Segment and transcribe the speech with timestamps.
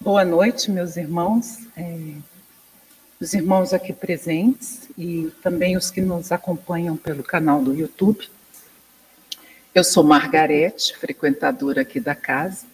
[0.00, 2.14] Boa noite, meus irmãos, é,
[3.20, 8.28] os irmãos aqui presentes e também os que nos acompanham pelo canal do YouTube.
[9.74, 12.66] Eu sou Margarete, frequentadora aqui da casa,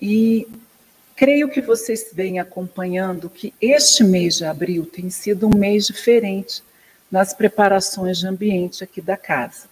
[0.00, 0.46] e
[1.16, 6.62] creio que vocês vêm acompanhando que este mês de abril tem sido um mês diferente
[7.10, 9.71] nas preparações de ambiente aqui da casa.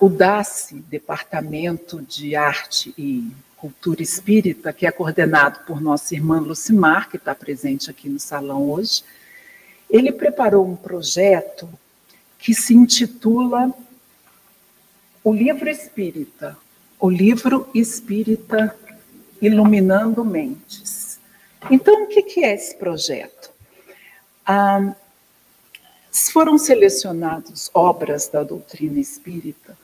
[0.00, 7.08] O DACE, Departamento de Arte e Cultura Espírita, que é coordenado por nossa irmã Lucimar,
[7.08, 9.04] que está presente aqui no salão hoje,
[9.88, 11.68] ele preparou um projeto
[12.38, 13.72] que se intitula
[15.22, 16.58] O Livro Espírita,
[16.98, 18.76] o Livro Espírita
[19.40, 21.20] Iluminando Mentes.
[21.70, 23.52] Então, o que é esse projeto?
[24.44, 24.92] Ah,
[26.12, 29.76] foram selecionadas obras da doutrina espírita,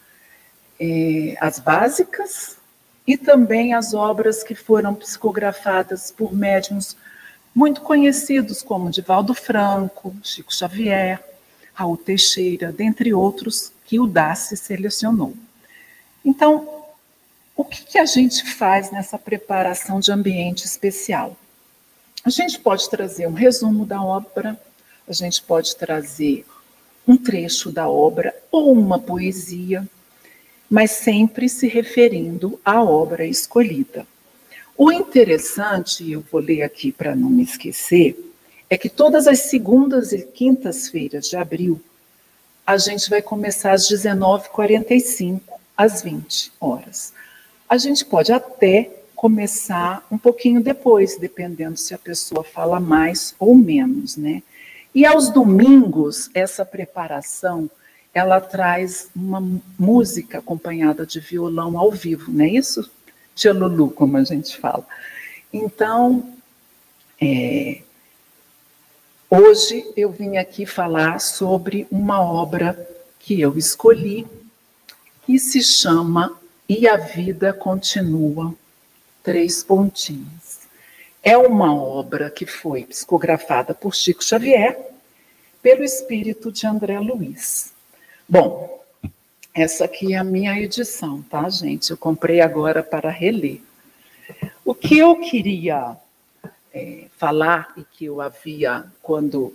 [0.78, 2.56] eh, as básicas
[3.06, 6.96] e também as obras que foram psicografadas por médiums
[7.54, 11.18] muito conhecidos, como Divaldo Franco, Chico Xavier,
[11.72, 15.34] Raul Teixeira, dentre outros que o DACE selecionou.
[16.24, 16.84] Então,
[17.56, 21.36] o que, que a gente faz nessa preparação de ambiente especial?
[22.24, 24.60] A gente pode trazer um resumo da obra,
[25.08, 26.44] a gente pode trazer
[27.06, 29.88] um trecho da obra ou uma poesia,
[30.68, 34.06] mas sempre se referindo à obra escolhida.
[34.76, 38.16] O interessante, eu vou ler aqui para não me esquecer,
[38.68, 41.80] é que todas as segundas e quintas-feiras de abril,
[42.66, 45.40] a gente vai começar às 19h45,
[45.74, 47.14] às 20 horas.
[47.66, 53.56] A gente pode até começar um pouquinho depois, dependendo se a pessoa fala mais ou
[53.56, 54.42] menos, né?
[54.98, 57.70] E aos domingos, essa preparação,
[58.12, 59.40] ela traz uma
[59.78, 62.90] música acompanhada de violão ao vivo, não é isso?
[63.32, 64.84] Tia Lulu, como a gente fala.
[65.52, 66.34] Então,
[67.22, 67.82] é,
[69.30, 72.76] hoje eu vim aqui falar sobre uma obra
[73.20, 74.26] que eu escolhi,
[75.24, 76.36] que se chama
[76.68, 78.52] E a Vida Continua,
[79.22, 80.58] três pontinhos.
[81.22, 84.87] É uma obra que foi psicografada por Chico Xavier,
[85.62, 87.72] pelo espírito de André Luiz.
[88.28, 88.82] Bom,
[89.54, 91.90] essa aqui é a minha edição, tá, gente?
[91.90, 93.60] Eu comprei agora para reler.
[94.64, 95.96] O que eu queria
[96.72, 99.52] é, falar e que eu havia, quando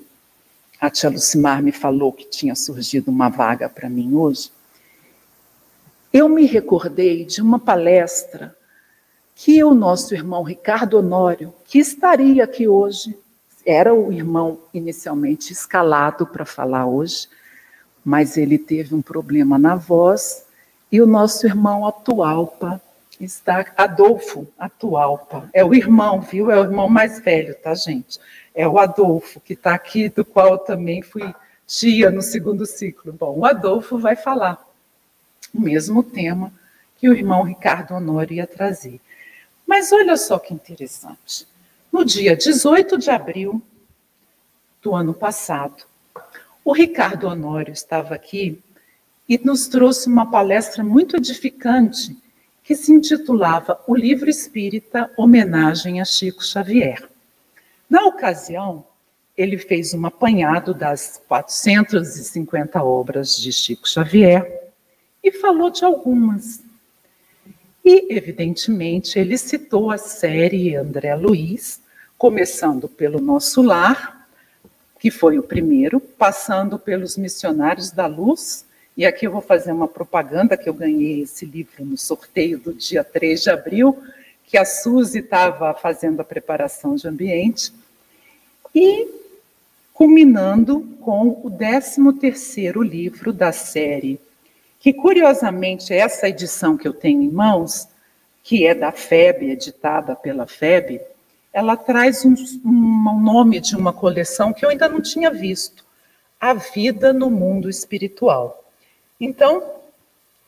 [0.79, 4.51] a tia Lucimar me falou que tinha surgido uma vaga para mim hoje,
[6.11, 8.55] eu me recordei de uma palestra
[9.35, 13.17] que o nosso irmão Ricardo Honório, que estaria aqui hoje,
[13.65, 17.27] era o irmão inicialmente escalado para falar hoje,
[18.03, 20.45] mas ele teve um problema na voz,
[20.91, 22.81] e o nosso irmão Atualpa
[23.19, 26.51] está, Adolfo Atualpa, é o irmão, viu?
[26.51, 28.19] É o irmão mais velho, tá, gente?
[28.53, 31.33] É o Adolfo, que está aqui, do qual também fui
[31.65, 33.13] tia no segundo ciclo.
[33.13, 34.63] Bom, o Adolfo vai falar
[35.53, 36.51] o mesmo tema
[36.97, 38.99] que o irmão Ricardo Honório ia trazer.
[39.65, 41.47] Mas olha só que interessante.
[41.93, 43.61] No dia 18 de abril
[44.81, 45.83] do ano passado,
[46.65, 48.59] o Ricardo Honório estava aqui
[49.29, 52.17] e nos trouxe uma palestra muito edificante
[52.63, 57.07] que se intitulava O Livro Espírita Homenagem a Chico Xavier.
[57.87, 58.83] Na ocasião,
[59.37, 64.71] ele fez um apanhado das 450 obras de Chico Xavier
[65.23, 66.63] e falou de algumas.
[67.85, 71.82] E, evidentemente, ele citou a série André Luiz,
[72.23, 74.25] começando pelo Nosso Lar,
[74.97, 79.89] que foi o primeiro, passando pelos Missionários da Luz, e aqui eu vou fazer uma
[79.89, 84.01] propaganda que eu ganhei esse livro no sorteio do dia 3 de abril,
[84.45, 87.73] que a Suzy estava fazendo a preparação de ambiente,
[88.73, 89.05] e
[89.93, 94.17] culminando com o 13º livro da série
[94.79, 97.85] que curiosamente essa edição que eu tenho em mãos,
[98.41, 101.01] que é da FEB, editada pela FEB,
[101.53, 102.33] ela traz um,
[102.65, 105.85] um nome de uma coleção que eu ainda não tinha visto,
[106.41, 108.65] A Vida no Mundo Espiritual.
[109.21, 109.63] Então,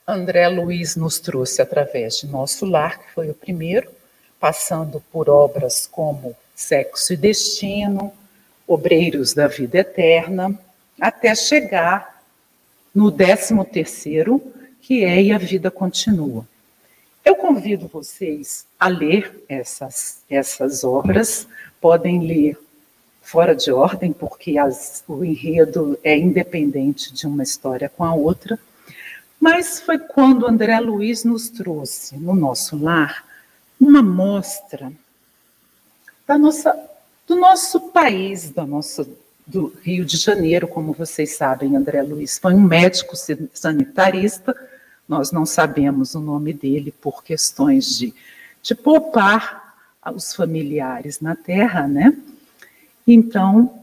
[0.07, 3.89] André Luiz nos trouxe através de Nosso Lar, que foi o primeiro,
[4.39, 8.11] passando por obras como Sexo e Destino,
[8.67, 10.57] Obreiros da Vida Eterna,
[10.99, 12.23] até chegar
[12.93, 14.41] no 13 terceiro,
[14.81, 16.47] que é E a Vida Continua.
[17.25, 21.47] Eu convido vocês a ler essas, essas obras,
[21.81, 22.55] podem ler
[23.19, 28.59] fora de ordem, porque as, o enredo é independente de uma história com a outra,
[29.39, 33.25] Mas foi quando André Luiz nos trouxe no nosso lar
[33.79, 34.91] uma mostra
[36.25, 36.79] da nossa,
[37.27, 39.07] do nosso país, da nossa,
[39.45, 43.15] do Rio de Janeiro, como vocês sabem, André Luiz foi um médico
[43.53, 44.55] sanitarista,
[45.07, 48.13] nós não sabemos o nome dele por questões de,
[48.61, 49.75] de poupar
[50.13, 52.15] os familiares na terra, né?
[53.07, 53.81] Então,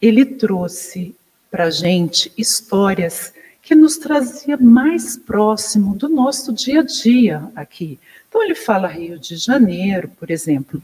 [0.00, 1.14] ele trouxe
[1.50, 3.32] para a gente histórias
[3.62, 7.98] que nos trazia mais próximo do nosso dia a dia aqui.
[8.28, 10.82] Então, ele fala Rio de Janeiro, por exemplo.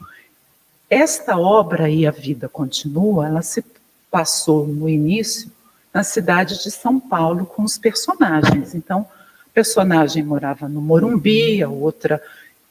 [0.90, 3.64] Esta obra e a vida continua, ela se
[4.10, 5.50] passou no início
[5.92, 8.74] na cidade de São Paulo com os personagens.
[8.74, 9.06] Então,
[9.52, 12.22] personagem morava no Morumbi, a outra,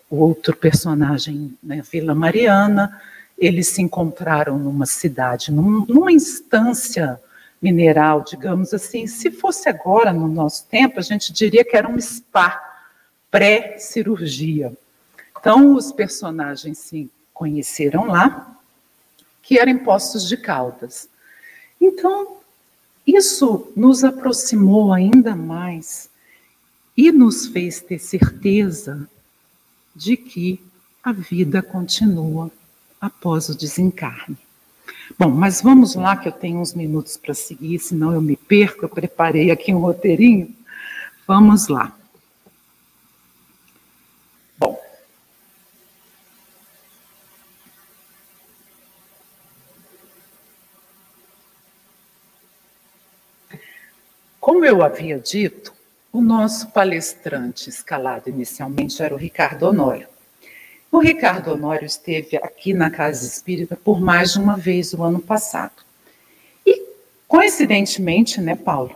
[0.10, 3.00] o outro personagem na Vila Mariana.
[3.38, 7.20] Eles se encontraram numa cidade, num, numa instância
[7.62, 9.08] mineral, digamos assim.
[9.08, 12.60] Se fosse agora, no nosso tempo, a gente diria que era um spa
[13.30, 14.74] pré-cirurgia.
[15.40, 18.56] Então, os personagens se conheceram lá,
[19.42, 21.10] que eram Poços de Caldas.
[21.80, 22.38] Então,
[23.06, 26.11] isso nos aproximou ainda mais
[27.02, 29.10] e nos fez ter certeza
[29.96, 30.64] de que
[31.04, 32.52] a vida continua
[33.02, 34.38] após o desencarne.
[35.18, 38.86] Bom, mas vamos lá, que eu tenho uns minutos para seguir, senão eu me perco.
[38.86, 40.56] Eu preparei aqui um roteirinho.
[41.26, 41.98] Vamos lá.
[44.60, 44.80] Bom.
[54.40, 55.81] Como eu havia dito,
[56.12, 60.08] o nosso palestrante escalado inicialmente era o Ricardo Honório.
[60.92, 65.22] O Ricardo Honório esteve aqui na Casa Espírita por mais de uma vez o ano
[65.22, 65.84] passado.
[66.66, 66.86] E,
[67.28, 68.96] coincidentemente, né, Paulo?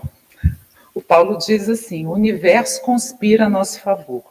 [0.94, 4.24] O Paulo diz assim: o universo conspira a nosso favor.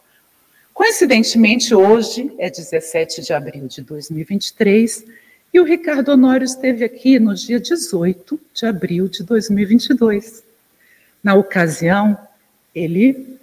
[0.71, 5.05] Coincidentemente, hoje é 17 de abril de 2023
[5.51, 10.43] e o Ricardo Honório esteve aqui no dia 18 de abril de 2022.
[11.23, 12.17] Na ocasião,
[12.75, 13.39] ele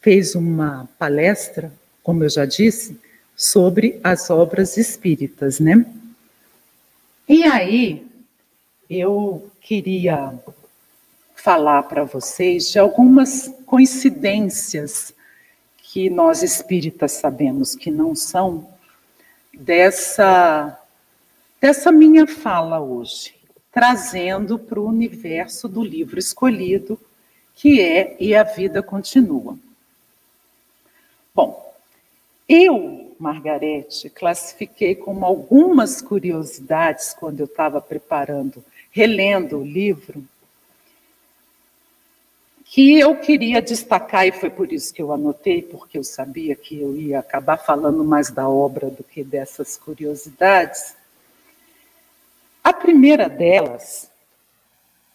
[0.00, 1.72] fez uma palestra,
[2.02, 2.96] como eu já disse,
[3.36, 5.84] sobre as obras espíritas, né?
[7.28, 8.06] E aí,
[8.88, 10.34] eu queria
[11.34, 15.12] falar para vocês de algumas coincidências
[15.78, 18.68] que nós espíritas sabemos que não são
[19.52, 20.78] dessa
[21.60, 23.34] dessa minha fala hoje,
[23.70, 26.98] trazendo para o universo do livro escolhido,
[27.62, 29.56] que é E a Vida Continua.
[31.32, 31.72] Bom,
[32.48, 40.24] eu Margarete, classifiquei como algumas curiosidades quando eu estava preparando, relendo o livro,
[42.64, 46.80] que eu queria destacar, e foi por isso que eu anotei, porque eu sabia que
[46.80, 50.96] eu ia acabar falando mais da obra do que dessas curiosidades.
[52.64, 54.10] A primeira delas,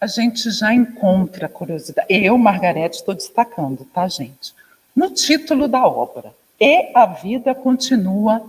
[0.00, 2.06] a gente já encontra a curiosidade.
[2.08, 4.54] Eu, Margarete, estou destacando, tá, gente?
[4.94, 6.32] No título da obra.
[6.60, 8.44] E a vida continua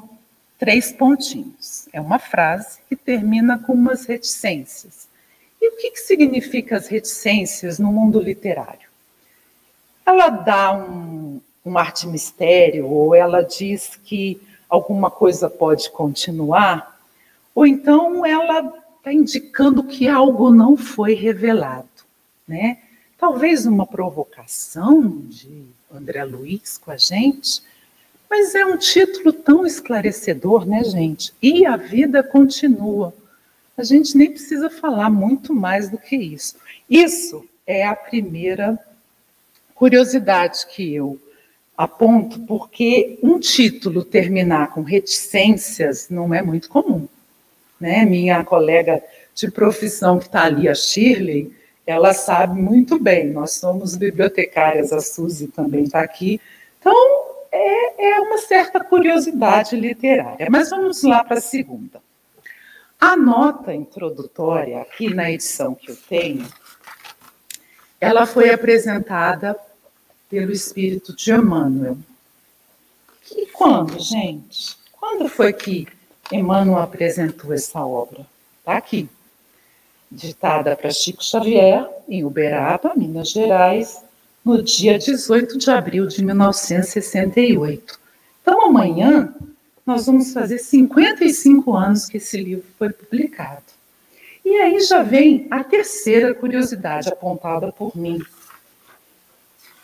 [0.58, 1.88] três pontinhos.
[1.92, 5.08] É uma frase que termina com umas reticências.
[5.62, 8.90] E o que, que significa as reticências no mundo literário?
[10.06, 17.00] Ela dá um, um arte mistério, ou ela diz que alguma coisa pode continuar,
[17.54, 18.74] ou então ela
[19.10, 21.88] está indicando que algo não foi revelado,
[22.48, 22.78] né?
[23.18, 27.62] Talvez uma provocação de André Luiz com a gente,
[28.30, 31.34] mas é um título tão esclarecedor, né, gente?
[31.42, 33.14] E a vida continua.
[33.76, 36.56] A gente nem precisa falar muito mais do que isso.
[36.90, 38.78] Isso é a primeira
[39.74, 41.20] curiosidade que eu
[41.76, 47.08] aponto, porque um título terminar com reticências não é muito comum.
[47.80, 48.06] Né?
[48.06, 49.02] Minha colega
[49.34, 51.56] de profissão que está ali, a Shirley,
[51.86, 53.32] ela sabe muito bem.
[53.32, 56.40] Nós somos bibliotecárias, a Suzy também está aqui.
[56.80, 56.94] Então,
[57.52, 60.48] é, é uma certa curiosidade literária.
[60.52, 62.02] Mas vamos lá para a segunda.
[63.00, 66.46] A nota introdutória, aqui na edição que eu tenho,
[68.00, 69.58] ela foi apresentada
[70.30, 71.98] pelo espírito de Emmanuel.
[73.36, 74.78] E quando, gente?
[74.92, 75.88] Quando foi que
[76.32, 78.26] Emmanuel apresentou essa obra?
[78.60, 79.10] Está aqui.
[80.12, 84.04] Ditada para Chico Xavier, em Uberaba, Minas Gerais,
[84.44, 88.00] no dia 18 de abril de 1968.
[88.42, 89.34] Então, amanhã,
[89.86, 93.64] nós vamos fazer 55 anos que esse livro foi publicado.
[94.46, 98.20] E aí já vem a terceira curiosidade apontada por mim.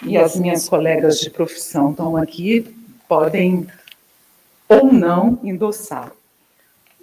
[0.04, 2.76] e as minhas colegas de profissão estão aqui,
[3.08, 3.68] podem
[4.68, 6.12] ou não endossar.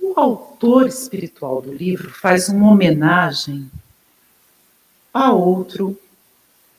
[0.03, 3.71] O autor espiritual do livro faz uma homenagem
[5.15, 5.97] a outro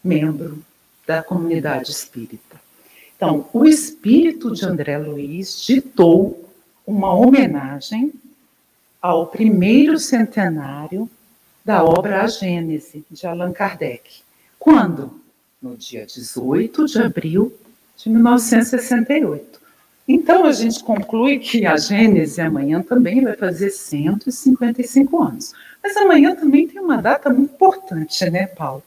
[0.04, 0.62] membro
[1.08, 2.62] da comunidade espírita.
[3.16, 6.52] Então, o espírito de André Luiz ditou
[6.86, 8.12] uma homenagem
[9.02, 11.10] ao primeiro centenário
[11.64, 14.22] da obra A Gênese, de Allan Kardec.
[14.60, 15.22] Quando?
[15.62, 17.58] No dia 18 de abril
[17.96, 19.63] de 1968.
[20.08, 25.54] Então, a gente conclui que a Gênese amanhã também vai fazer 155 anos.
[25.82, 28.84] Mas amanhã também tem uma data muito importante, né, Paulo?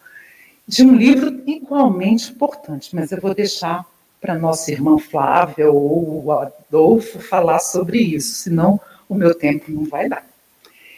[0.69, 3.87] De um livro igualmente importante, mas eu vou deixar
[4.21, 9.85] para nossa irmã Flávia ou o Adolfo falar sobre isso, senão o meu tempo não
[9.85, 10.27] vai dar.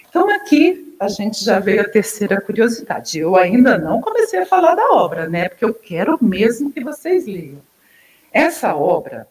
[0.08, 3.18] Então, aqui a gente já veio a terceira curiosidade.
[3.18, 5.48] Eu ainda não comecei a falar da obra, né?
[5.48, 7.60] Porque eu quero mesmo que vocês leiam.
[8.32, 9.28] Essa obra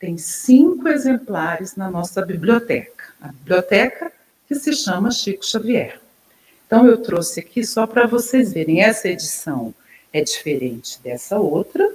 [0.00, 3.04] tem cinco exemplares na nossa biblioteca.
[3.20, 4.10] A biblioteca
[4.48, 6.00] que se chama Chico Xavier.
[6.66, 8.82] Então, eu trouxe aqui só para vocês verem.
[8.82, 9.74] Essa edição
[10.10, 11.86] é diferente dessa outra,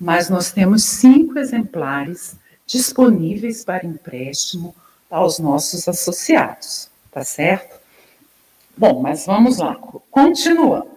[0.00, 2.34] mas nós temos cinco exemplares
[2.66, 4.74] disponíveis para empréstimo
[5.10, 7.78] aos nossos associados, tá certo?
[8.76, 9.74] Bom, mas vamos lá,
[10.10, 10.96] continuando.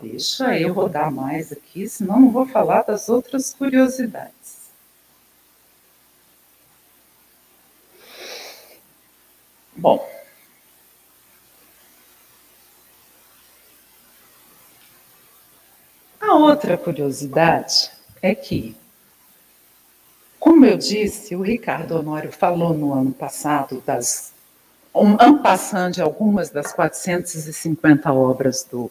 [0.00, 4.41] Deixa eu rodar mais aqui, senão não vou falar das outras curiosidades.
[9.74, 10.06] Bom,
[16.20, 18.76] a outra curiosidade é que
[20.42, 24.32] como eu disse, o Ricardo Honório falou no ano passado das
[24.92, 28.90] um passando de algumas das 450 obras do,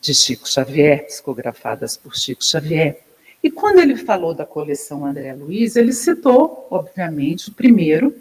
[0.00, 3.00] de Chico Xavier, psicografadas por Chico Xavier.
[3.42, 8.14] E quando ele falou da coleção André Luiz, ele citou, obviamente, o primeiro,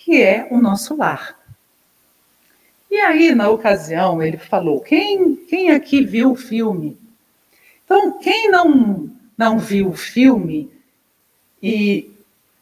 [0.00, 1.38] que é o nosso lar.
[2.90, 6.98] E aí, na ocasião, ele falou: quem, quem aqui viu o filme?
[7.84, 10.70] Então, quem não, não viu o filme,
[11.62, 12.10] e,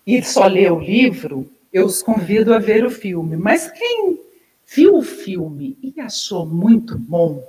[0.07, 3.37] e só lê o livro, eu os convido a ver o filme.
[3.37, 4.21] Mas quem
[4.66, 7.42] viu o filme e achou muito bom,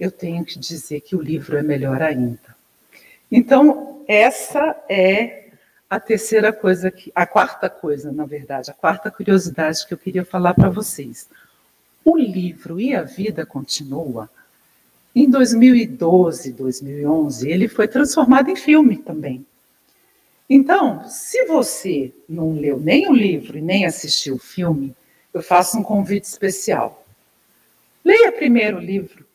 [0.00, 2.56] eu tenho que dizer que o livro é melhor ainda.
[3.30, 5.41] Então, essa é
[5.92, 10.24] a terceira coisa, que, a quarta coisa, na verdade, a quarta curiosidade que eu queria
[10.24, 11.28] falar para vocês.
[12.02, 14.30] O livro E a Vida Continua,
[15.14, 19.44] em 2012, 2011, ele foi transformado em filme também.
[20.48, 24.96] Então, se você não leu nem o livro e nem assistiu o filme,
[25.34, 27.04] eu faço um convite especial.
[28.02, 29.26] Leia primeiro o livro.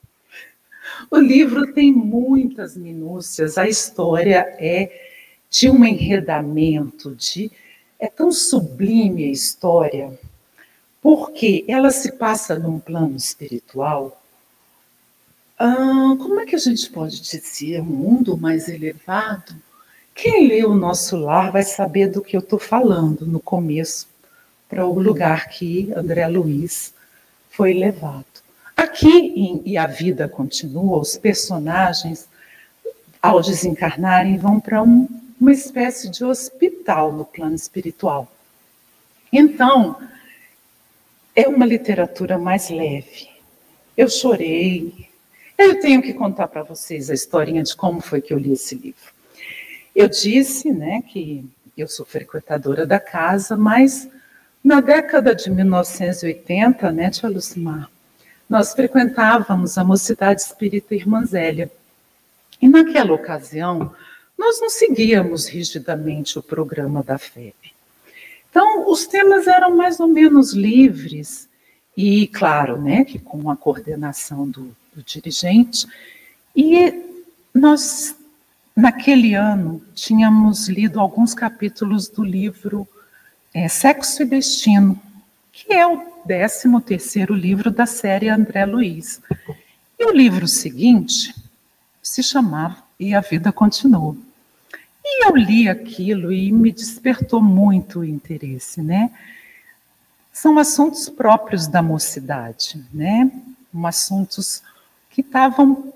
[1.11, 5.16] O livro tem muitas minúcias, a história é
[5.49, 7.51] de um enredamento, de
[7.99, 10.17] é tão sublime a história,
[11.01, 14.21] porque ela se passa num plano espiritual.
[15.57, 17.81] Ah, como é que a gente pode dizer?
[17.81, 19.55] Um mundo mais elevado?
[20.13, 24.07] Quem lê o nosso lar vai saber do que eu estou falando no começo,
[24.67, 26.93] para o lugar que André Luiz
[27.49, 28.25] foi levado.
[28.75, 32.27] Aqui em E a Vida Continua, os personagens,
[33.21, 35.07] ao desencarnarem, vão para um,
[35.39, 38.31] uma espécie de hospital no plano espiritual.
[39.31, 39.97] Então,
[41.35, 43.29] é uma literatura mais leve.
[43.95, 45.09] Eu chorei.
[45.57, 48.75] Eu tenho que contar para vocês a historinha de como foi que eu li esse
[48.75, 49.13] livro.
[49.95, 51.45] Eu disse né, que
[51.77, 54.07] eu sou frequentadora da casa, mas
[54.63, 57.89] na década de 1980, né, tia Lucimar,
[58.49, 61.71] nós frequentávamos a Mocidade Espírita Irmã Zélia.
[62.61, 63.93] E naquela ocasião,
[64.37, 67.55] nós não seguíamos rigidamente o programa da FEB.
[68.49, 71.49] Então, os temas eram mais ou menos livres,
[71.95, 75.87] e claro, né, que com a coordenação do, do dirigente,
[76.55, 77.03] e
[77.53, 78.15] nós
[78.77, 82.87] Naquele ano, tínhamos lido alguns capítulos do livro
[83.51, 85.01] é, Sexo e Destino,
[85.51, 89.19] que é o 13 terceiro livro da série André Luiz.
[89.97, 91.33] E o livro seguinte
[92.03, 94.15] se chamava E a Vida Continua.
[95.09, 99.09] E eu li aquilo e me despertou muito o interesse, né?
[100.33, 103.31] São assuntos próprios da mocidade, né?
[103.73, 104.61] Um assuntos
[105.09, 105.93] que estavam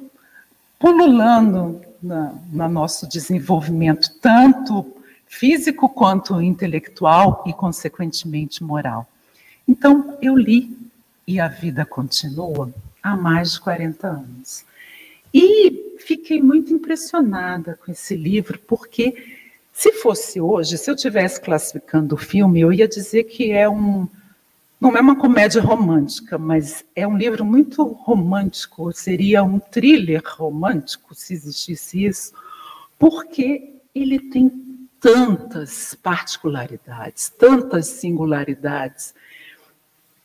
[0.79, 4.95] pululando no nosso desenvolvimento, tanto
[5.27, 9.07] físico quanto intelectual e, consequentemente, moral.
[9.67, 10.75] Então, eu li
[11.27, 14.65] E a Vida Continua há mais de 40 anos.
[15.33, 19.41] E fiquei muito impressionada com esse livro, porque
[19.73, 24.07] se fosse hoje, se eu tivesse classificando o filme, eu ia dizer que é um
[24.79, 31.13] não é uma comédia romântica, mas é um livro muito romântico, seria um thriller romântico,
[31.13, 32.33] se existisse isso,
[32.97, 34.50] porque ele tem
[35.00, 39.13] tantas particularidades, tantas singularidades,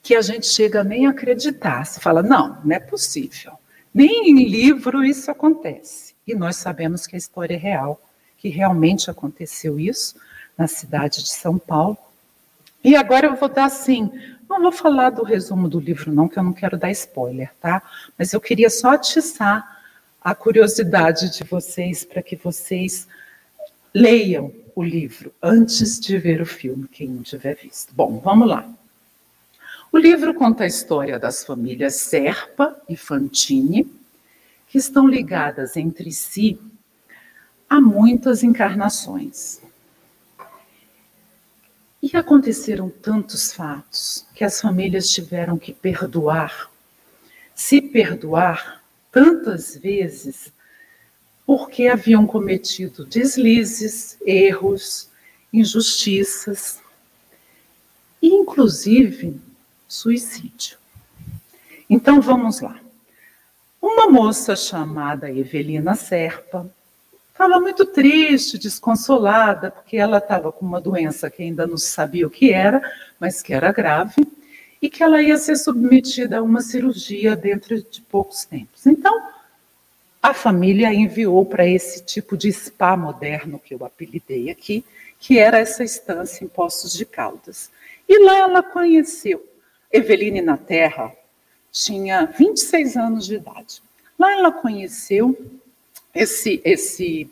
[0.02, 1.84] que a gente chega nem a acreditar.
[1.84, 3.52] Se fala, não, não é possível.
[3.96, 6.14] Nem em livro isso acontece.
[6.26, 8.00] E nós sabemos que a história é real,
[8.36, 10.16] que realmente aconteceu isso
[10.58, 11.96] na cidade de São Paulo.
[12.84, 14.10] E agora eu vou dar assim
[14.48, 17.82] não vou falar do resumo do livro, não, que eu não quero dar spoiler, tá?
[18.16, 19.82] Mas eu queria só atiçar
[20.22, 23.08] a curiosidade de vocês para que vocês
[23.92, 27.94] leiam o livro antes de ver o filme, quem não tiver visto.
[27.94, 28.68] Bom, vamos lá.
[29.96, 33.90] O livro conta a história das famílias Serpa e Fantini,
[34.68, 36.60] que estão ligadas entre si
[37.66, 39.62] há muitas encarnações.
[42.02, 46.70] E aconteceram tantos fatos que as famílias tiveram que perdoar,
[47.54, 50.52] se perdoar tantas vezes,
[51.46, 55.08] porque haviam cometido deslizes, erros,
[55.50, 56.80] injustiças,
[58.20, 59.45] e inclusive
[59.88, 60.78] suicídio.
[61.88, 62.78] Então vamos lá.
[63.80, 66.68] Uma moça chamada Evelina Serpa
[67.36, 72.30] Estava muito triste, desconsolada, porque ela estava com uma doença que ainda não sabia o
[72.30, 72.80] que era,
[73.20, 74.26] mas que era grave,
[74.80, 78.86] e que ela ia ser submetida a uma cirurgia dentro de poucos tempos.
[78.86, 79.28] Então,
[80.22, 84.82] a família enviou para esse tipo de spa moderno que eu apelidei aqui,
[85.20, 87.70] que era essa estância em Poços de Caldas.
[88.08, 89.46] E lá ela conheceu
[89.92, 91.12] Eveline na Terra,
[91.72, 93.82] tinha 26 anos de idade.
[94.18, 95.36] Lá ela conheceu
[96.14, 97.30] esse, esse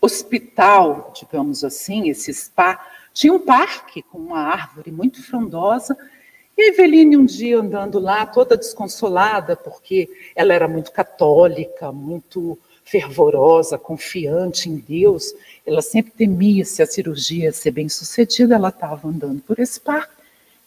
[0.00, 5.96] hospital, digamos assim, esse spa, tinha um parque com uma árvore muito frondosa.
[6.56, 12.58] E a Eveline, um dia andando lá, toda desconsolada, porque ela era muito católica, muito
[12.86, 15.34] fervorosa, confiante em Deus,
[15.66, 19.80] ela sempre temia se a cirurgia ia ser bem sucedida, ela estava andando por esse
[19.80, 20.15] parque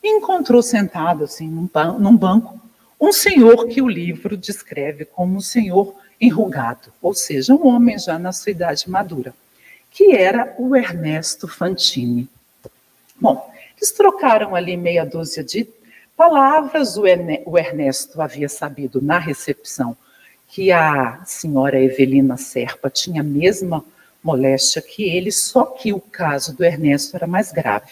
[0.03, 2.59] encontrou sentado assim num, num banco
[2.99, 8.19] um senhor que o livro descreve como um senhor enrugado, ou seja, um homem já
[8.19, 9.33] na sua idade madura,
[9.89, 12.27] que era o Ernesto Fantini.
[13.19, 15.65] Bom, eles trocaram ali meia dúzia de
[16.17, 17.07] palavras, o
[17.57, 19.95] Ernesto havia sabido na recepção
[20.49, 23.85] que a senhora Evelina Serpa tinha a mesma
[24.21, 27.91] moléstia que ele, só que o caso do Ernesto era mais grave.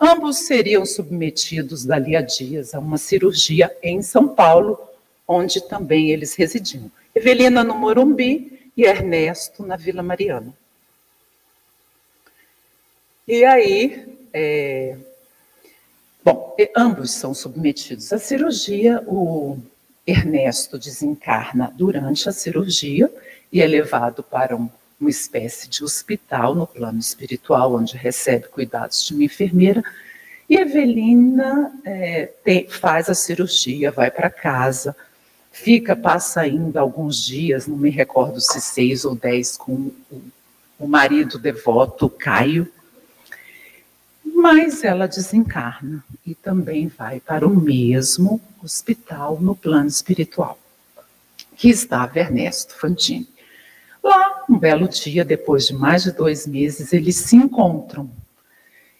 [0.00, 4.78] Ambos seriam submetidos dali a dias a uma cirurgia em São Paulo,
[5.26, 6.90] onde também eles residiam.
[7.14, 10.54] Evelina no Morumbi e Ernesto na Vila Mariana.
[13.26, 14.96] E aí, é,
[16.24, 19.02] bom, ambos são submetidos à cirurgia.
[19.06, 19.58] O
[20.06, 23.12] Ernesto desencarna durante a cirurgia
[23.52, 29.04] e é levado para um, uma espécie de hospital no plano espiritual, onde recebe cuidados
[29.04, 29.82] de uma enfermeira.
[30.48, 32.32] E Evelina é,
[32.68, 34.96] faz a cirurgia, vai para casa
[35.62, 40.22] fica, passa ainda alguns dias, não me recordo se seis ou dez, com o,
[40.78, 42.70] o marido devoto, Caio,
[44.24, 50.58] mas ela desencarna e também vai para o mesmo hospital no plano espiritual,
[51.56, 53.28] que estava Ernesto Fantini.
[54.02, 58.10] Lá, um belo dia, depois de mais de dois meses, eles se encontram.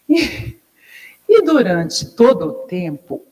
[0.09, 0.57] E,
[1.29, 3.25] e durante todo o tempo,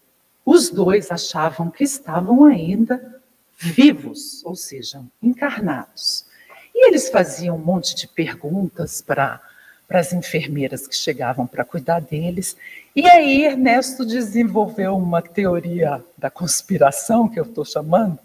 [0.44, 3.20] os dois achavam que estavam ainda
[3.58, 6.26] vivos, ou seja, encarnados.
[6.74, 9.40] E eles faziam um monte de perguntas para
[9.86, 12.56] para as enfermeiras que chegavam para cuidar deles.
[12.94, 18.18] E aí Ernesto desenvolveu uma teoria da conspiração, que eu estou chamando,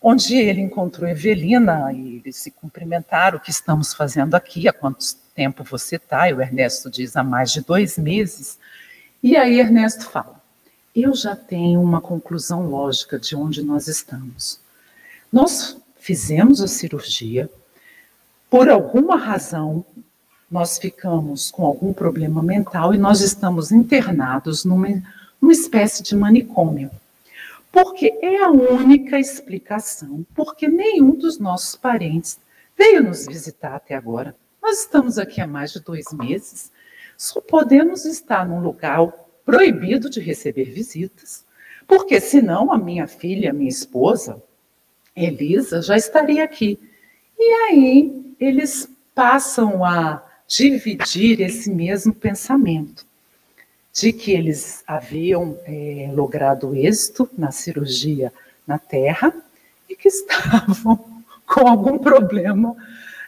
[0.00, 5.04] onde ele encontrou Evelina e eles se cumprimentaram, o que estamos fazendo aqui, há quanto
[5.34, 6.28] tempo você está?
[6.28, 8.58] E o Ernesto diz, há mais de dois meses.
[9.22, 10.40] E aí Ernesto fala,
[10.96, 14.60] eu já tenho uma conclusão lógica de onde nós estamos.
[15.30, 17.48] Nós fizemos a cirurgia,
[18.48, 19.84] por alguma razão,
[20.50, 24.88] nós ficamos com algum problema mental e nós estamos internados numa,
[25.40, 26.90] numa espécie de manicômio.
[27.72, 32.40] Porque é a única explicação, porque nenhum dos nossos parentes
[32.76, 34.34] veio nos visitar até agora.
[34.60, 36.72] Nós estamos aqui há mais de dois meses,
[37.16, 39.06] só podemos estar num lugar
[39.44, 41.44] proibido de receber visitas,
[41.86, 44.42] porque senão a minha filha, a minha esposa,
[45.14, 46.78] Elisa já estaria aqui.
[47.38, 53.09] E aí eles passam a dividir esse mesmo pensamento
[53.92, 58.32] de que eles haviam é, logrado êxito na cirurgia
[58.66, 59.34] na Terra
[59.88, 62.76] e que estavam com algum problema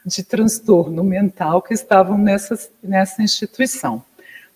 [0.05, 4.05] de transtorno mental que estavam nessa, nessa instituição.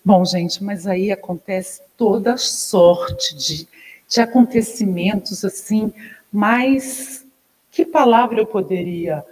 [0.03, 3.67] Bom, gente, mas aí acontece toda sorte de,
[4.07, 5.93] de acontecimentos assim,
[6.31, 7.25] mas
[7.71, 9.23] que palavra eu poderia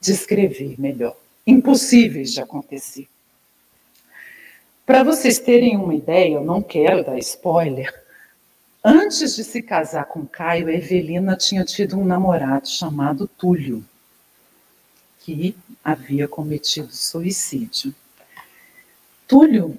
[0.00, 1.16] descrever melhor?
[1.46, 3.08] Impossíveis de acontecer.
[4.92, 7.90] Para vocês terem uma ideia, eu não quero dar spoiler.
[8.84, 13.82] Antes de se casar com Caio, a Evelina tinha tido um namorado chamado Túlio,
[15.20, 17.94] que havia cometido suicídio.
[19.26, 19.78] Túlio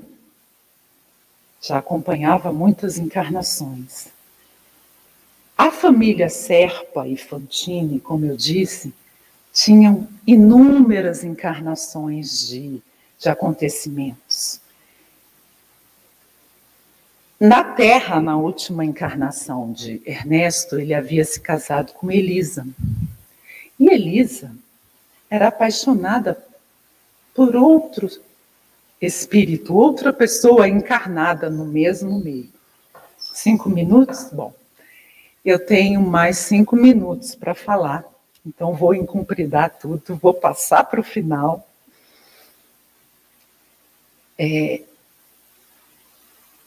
[1.61, 4.07] já acompanhava muitas encarnações.
[5.55, 8.91] A família Serpa e Fantini, como eu disse,
[9.53, 12.81] tinham inúmeras encarnações de,
[13.19, 14.62] de acontecimentos.
[17.45, 22.65] Na Terra, na última encarnação de Ernesto, ele havia se casado com Elisa.
[23.77, 24.55] E Elisa
[25.29, 26.41] era apaixonada
[27.35, 28.09] por outro
[29.01, 32.49] espírito, outra pessoa encarnada no mesmo meio.
[33.17, 34.29] Cinco minutos?
[34.31, 34.53] Bom,
[35.43, 38.05] eu tenho mais cinco minutos para falar,
[38.45, 41.67] então vou incumpridar tudo, vou passar para o final.
[44.39, 44.83] É,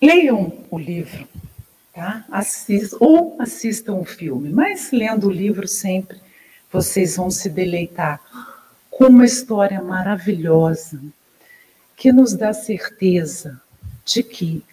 [0.07, 1.27] Leiam o livro,
[1.93, 2.25] tá?
[3.01, 6.21] Ou assistam o filme, mas lendo o livro sempre
[6.71, 8.21] vocês vão se deleitar
[8.89, 11.03] com uma história maravilhosa
[11.97, 13.61] que nos dá certeza
[14.05, 14.65] de que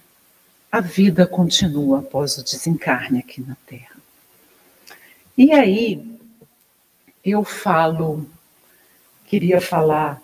[0.71, 3.97] a vida continua após o desencarne aqui na Terra.
[5.35, 6.15] E aí
[7.25, 8.27] eu falo,
[9.25, 10.21] queria falar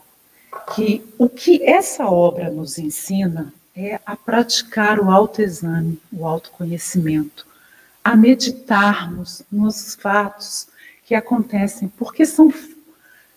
[0.75, 7.47] que o que essa obra nos ensina é a praticar o autoexame, o autoconhecimento,
[8.03, 10.67] a meditarmos nos fatos
[11.05, 12.53] que acontecem, porque são,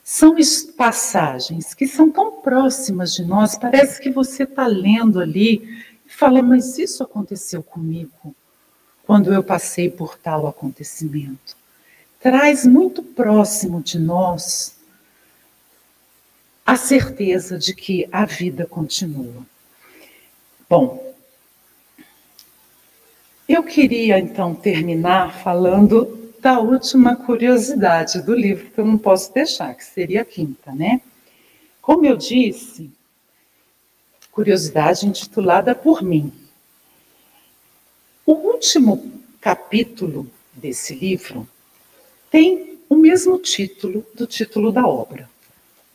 [0.02, 0.34] são
[0.76, 6.42] passagens que são tão próximas de nós, parece que você está lendo ali e fala,
[6.42, 8.34] mas isso aconteceu comigo
[9.06, 11.56] quando eu passei por tal acontecimento.
[12.18, 14.74] Traz muito próximo de nós
[16.66, 19.51] a certeza de que a vida continua.
[20.72, 21.14] Bom,
[23.46, 29.74] eu queria então terminar falando da última curiosidade do livro, que eu não posso deixar,
[29.74, 31.02] que seria a quinta, né?
[31.82, 32.90] Como eu disse,
[34.30, 36.32] curiosidade intitulada por mim.
[38.24, 41.46] O último capítulo desse livro
[42.30, 45.28] tem o mesmo título do título da obra.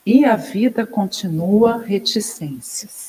[0.06, 3.07] E a vida continua reticências.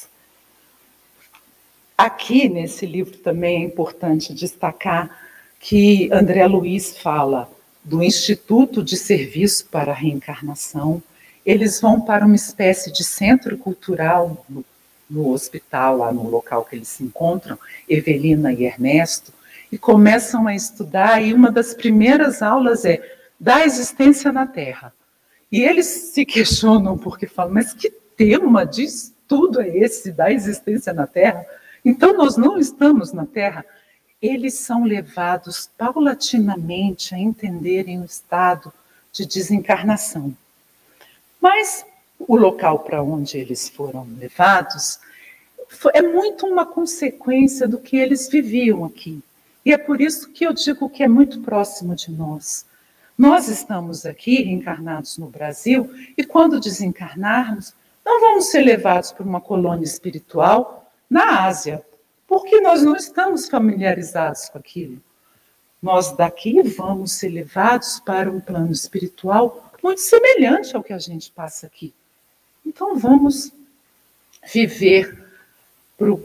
[1.99, 5.11] Aqui nesse livro também é importante destacar
[5.59, 7.51] que André Luiz fala
[7.83, 11.03] do Instituto de Serviço para a Reencarnação.
[11.45, 14.65] Eles vão para uma espécie de centro cultural no,
[15.11, 17.59] no hospital, lá no local que eles se encontram,
[17.89, 19.33] Evelina e Ernesto,
[19.73, 23.03] e começam a estudar, e uma das primeiras aulas é
[23.41, 24.95] da existência na Terra.
[25.51, 30.93] E eles se questionam porque falam, mas que tema de estudo é esse da existência
[30.93, 31.45] na Terra?
[31.88, 33.64] Então, nós não estamos na Terra.
[34.20, 38.70] Eles são levados paulatinamente a entenderem o estado
[39.11, 40.37] de desencarnação.
[41.40, 41.87] Mas
[42.18, 45.01] o local para onde eles foram levados
[45.94, 49.22] é muito uma consequência do que eles viviam aqui.
[49.64, 52.66] E é por isso que eu digo que é muito próximo de nós.
[53.16, 57.72] Nós estamos aqui reencarnados no Brasil e quando desencarnarmos,
[58.05, 60.78] não vamos ser levados para uma colônia espiritual
[61.09, 61.85] na Ásia,
[62.27, 65.01] porque nós não estamos familiarizados com aquilo.
[65.81, 71.31] Nós daqui vamos ser levados para um plano espiritual muito semelhante ao que a gente
[71.31, 71.94] passa aqui.
[72.66, 73.53] Então vamos
[74.53, 75.27] viver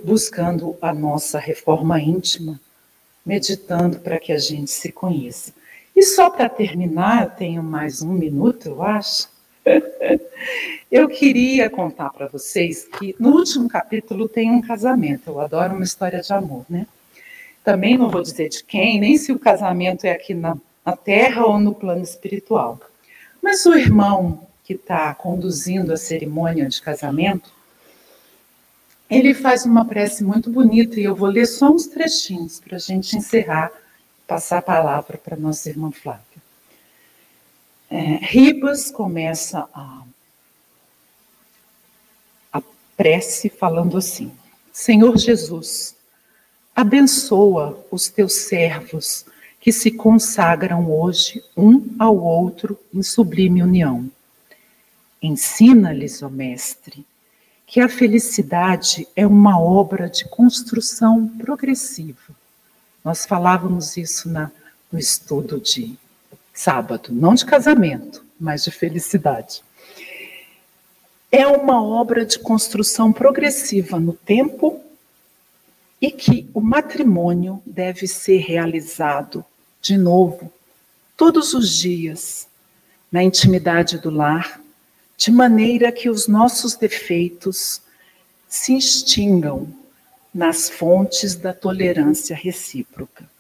[0.04, 2.60] buscando a nossa reforma íntima,
[3.26, 5.54] meditando para que a gente se conheça.
[5.96, 9.30] E só para terminar, eu tenho mais um minuto, eu acho.
[10.92, 15.30] Eu queria contar para vocês que no último capítulo tem um casamento.
[15.30, 16.86] Eu adoro uma história de amor, né?
[17.64, 21.46] Também não vou dizer de quem, nem se o casamento é aqui na, na Terra
[21.46, 22.80] ou no plano espiritual.
[23.42, 27.52] Mas o irmão que está conduzindo a cerimônia de casamento,
[29.10, 32.80] ele faz uma prece muito bonita e eu vou ler só uns trechinhos para a
[32.80, 33.72] gente encerrar,
[34.28, 36.43] passar a palavra para nossa irmã Flávia.
[37.96, 40.04] É, Ribas começa a,
[42.52, 42.60] a
[42.98, 44.32] prece falando assim:
[44.72, 45.96] Senhor Jesus,
[46.76, 49.28] abençoa os teus servos
[49.60, 54.10] que se consagram hoje um ao outro em sublime união.
[55.22, 57.06] Ensina-lhes, ó Mestre,
[57.68, 62.36] que a felicidade é uma obra de construção progressiva.
[63.06, 64.52] Nós falávamos isso na,
[64.92, 65.96] no estudo de
[66.54, 69.64] sábado, não de casamento, mas de felicidade.
[71.32, 74.80] É uma obra de construção progressiva no tempo
[76.00, 79.44] e que o matrimônio deve ser realizado
[79.82, 80.54] de novo
[81.18, 82.48] todos os dias
[83.12, 84.62] na intimidade do lar,
[85.18, 87.82] de maneira que os nossos defeitos
[88.48, 89.68] se extingam
[90.34, 93.33] nas fontes da tolerância recíproca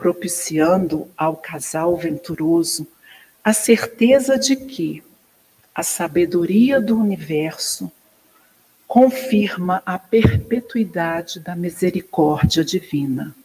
[0.00, 2.86] propiciando ao casal venturoso
[3.44, 5.04] a certeza de que
[5.74, 7.92] a sabedoria do universo
[8.88, 13.36] confirma a perpetuidade da misericórdia divina,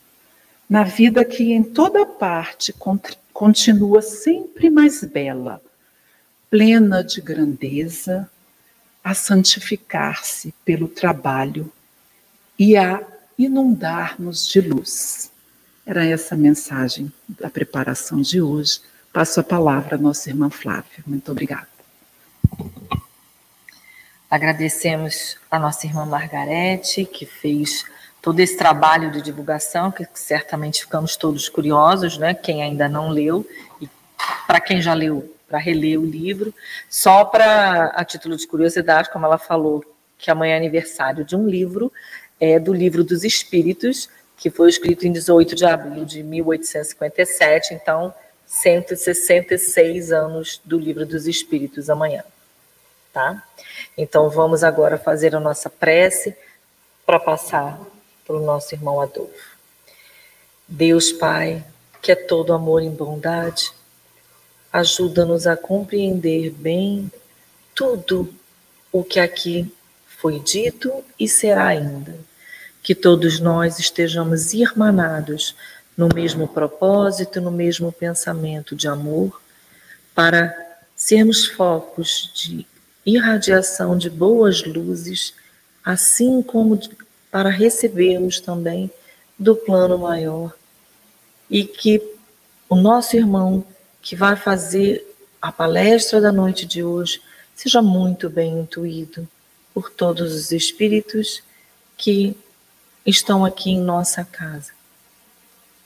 [0.70, 2.74] na vida que em toda parte
[3.34, 5.62] continua sempre mais bela,
[6.50, 8.30] plena de grandeza,
[9.04, 11.70] a santificar-se pelo trabalho
[12.58, 13.06] e a
[13.38, 15.35] inundar-nos de luz.
[15.86, 18.82] Era essa a mensagem da preparação de hoje.
[19.14, 21.04] Passo a palavra à nossa irmã Flávia.
[21.06, 21.68] Muito obrigada.
[24.30, 27.86] Agradecemos a nossa irmã Margarete, que fez
[28.20, 32.34] todo esse trabalho de divulgação, que certamente ficamos todos curiosos, né?
[32.34, 33.48] Quem ainda não leu,
[33.80, 33.88] e
[34.48, 36.52] para quem já leu, para reler o livro.
[36.90, 39.86] Só para, a título de curiosidade, como ela falou,
[40.18, 41.94] que amanhã é aniversário de um livro,
[42.40, 48.14] é do Livro dos Espíritos, que foi escrito em 18 de abril de 1857, então
[48.46, 52.24] 166 anos do Livro dos Espíritos amanhã,
[53.14, 53.44] tá?
[53.98, 56.36] Então vamos agora fazer a nossa prece
[57.06, 57.80] para passar
[58.26, 59.56] para o nosso irmão Adolfo.
[60.68, 61.64] Deus Pai,
[62.02, 63.72] que é todo amor e bondade,
[64.74, 67.12] ajuda-nos a compreender bem
[67.74, 68.34] tudo
[68.92, 69.72] o que aqui
[70.08, 72.18] foi dito e será ainda
[72.86, 75.56] que todos nós estejamos irmanados
[75.98, 79.42] no mesmo propósito, no mesmo pensamento de amor,
[80.14, 80.56] para
[80.96, 82.64] sermos focos de
[83.04, 85.34] irradiação de boas luzes,
[85.84, 86.80] assim como
[87.32, 88.92] para recebê-los também
[89.38, 90.54] do plano maior.
[91.50, 92.00] E que
[92.70, 93.66] o nosso irmão
[94.00, 95.04] que vai fazer
[95.42, 97.20] a palestra da noite de hoje
[97.56, 99.28] seja muito bem intuído
[99.74, 101.42] por todos os espíritos
[101.98, 102.38] que
[103.06, 104.72] estão aqui em nossa casa.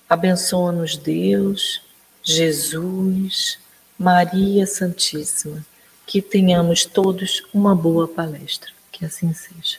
[0.10, 1.82] Abençoa-nos Deus,
[2.24, 3.60] Jesus,
[3.98, 5.66] Maria Santíssima,
[6.06, 8.72] que tenhamos todos uma boa palestra.
[8.92, 9.78] Que assim seja.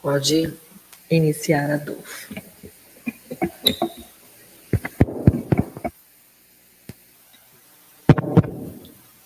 [0.00, 0.54] Pode
[1.10, 2.34] iniciar, Adolfo.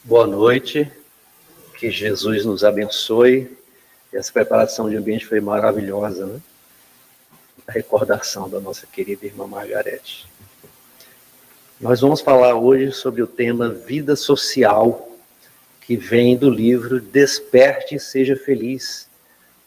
[0.04, 0.90] Boa noite,
[1.78, 3.59] que Jesus nos abençoe
[4.12, 6.40] essa preparação de ambiente foi maravilhosa, né?
[7.66, 10.26] A recordação da nossa querida irmã Margarete.
[11.80, 15.08] Nós vamos falar hoje sobre o tema vida social,
[15.80, 19.08] que vem do livro Desperte e Seja Feliz,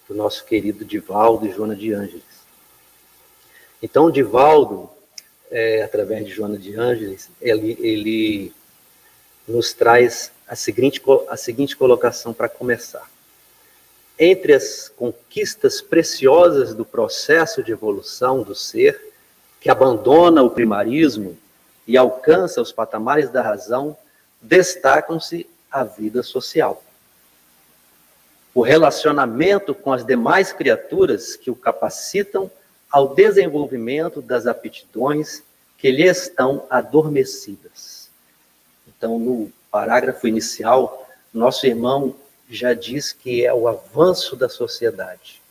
[0.07, 2.23] do nosso querido Divaldo e Joana de Ângeles.
[3.81, 4.89] Então, Divaldo,
[5.49, 8.53] é, através de Joana de Ângeles, ele, ele
[9.47, 13.12] nos traz a seguinte, a seguinte colocação para começar
[14.17, 19.13] entre as conquistas preciosas do processo de evolução do ser,
[19.59, 21.37] que abandona o primarismo
[21.87, 23.97] e alcança os patamares da razão,
[24.41, 26.83] destacam-se a vida social.
[28.53, 32.51] O relacionamento com as demais criaturas que o capacitam
[32.91, 35.41] ao desenvolvimento das aptidões
[35.77, 38.09] que lhe estão adormecidas.
[38.87, 42.15] Então, no parágrafo inicial, nosso irmão
[42.55, 45.41] já diz que é o avanço da sociedade.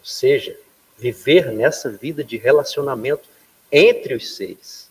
[0.00, 0.56] Ou seja,
[0.96, 3.28] viver nessa vida de relacionamento
[3.70, 4.88] entre os seres.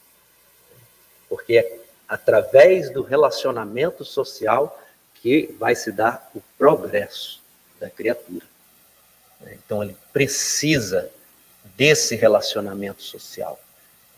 [1.30, 4.82] Porque é através do relacionamento social
[5.16, 7.42] que vai se dar o progresso
[7.80, 8.46] da criatura.
[9.52, 11.12] Então ele precisa
[11.76, 13.60] desse relacionamento social.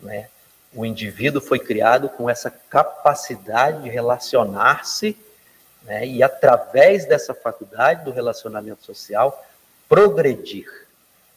[0.00, 0.28] Né?
[0.72, 5.16] O indivíduo foi criado com essa capacidade de relacionar-se
[5.82, 9.46] né, e através dessa faculdade do relacionamento social,
[9.88, 10.86] progredir,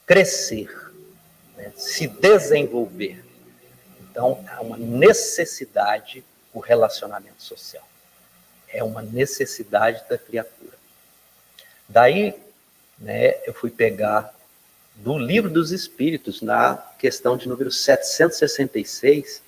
[0.06, 0.70] crescer,
[1.56, 3.24] né, se desenvolver.
[4.02, 7.88] Então, há uma necessidade o relacionamento social.
[8.68, 10.78] É uma necessidade da criatura.
[11.90, 12.40] Daí,
[13.00, 14.34] né, eu fui pegar
[14.96, 19.42] do Livro dos Espíritos, na questão de número 766,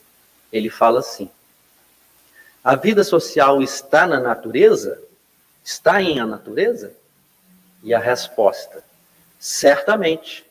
[0.51, 1.29] ele fala assim:
[2.65, 4.99] A vida social está na natureza?
[5.63, 6.91] Está em a natureza?
[7.83, 8.83] E a resposta:
[9.37, 10.43] certamente.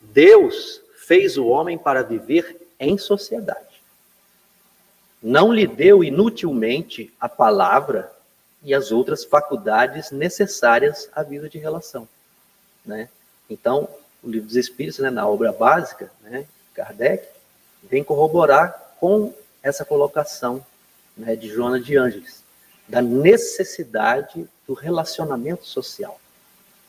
[0.00, 3.82] Deus fez o homem para viver em sociedade.
[5.22, 8.10] Não lhe deu inutilmente a palavra
[8.62, 12.08] e as outras faculdades necessárias à vida de relação,
[12.84, 13.10] né?
[13.48, 13.88] Então,
[14.22, 17.28] o livro dos Espíritos, né, na obra básica, né, Kardec,
[17.82, 20.64] vem corroborar com essa colocação
[21.16, 22.42] né, de Joana de Ângeles,
[22.88, 26.20] da necessidade do relacionamento social.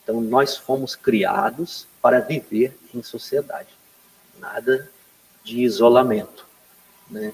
[0.03, 3.69] Então, nós fomos criados para viver em sociedade,
[4.39, 4.89] nada
[5.43, 6.45] de isolamento.
[7.09, 7.33] Né?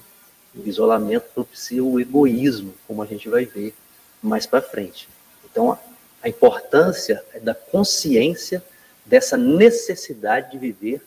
[0.54, 3.74] O isolamento propicia o egoísmo, como a gente vai ver
[4.22, 5.08] mais para frente.
[5.44, 5.76] Então,
[6.22, 8.62] a importância é da consciência
[9.04, 11.04] dessa necessidade de viver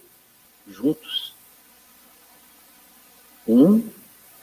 [0.68, 1.34] juntos.
[3.48, 3.88] Um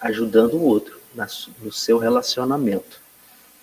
[0.00, 3.00] ajudando o outro no seu relacionamento.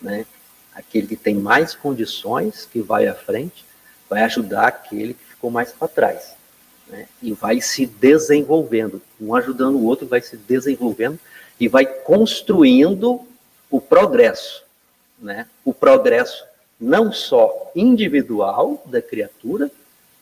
[0.02, 0.26] Né?
[0.74, 3.66] Aquele que tem mais condições, que vai à frente,
[4.10, 6.36] vai ajudar aquele que ficou mais para trás.
[6.88, 7.08] Né?
[7.22, 9.02] E vai se desenvolvendo.
[9.20, 11.20] Um ajudando o outro, vai se desenvolvendo
[11.60, 13.22] e vai construindo
[13.70, 14.64] o progresso.
[15.20, 15.48] Né?
[15.66, 16.46] O progresso
[16.80, 19.72] não só individual da criatura,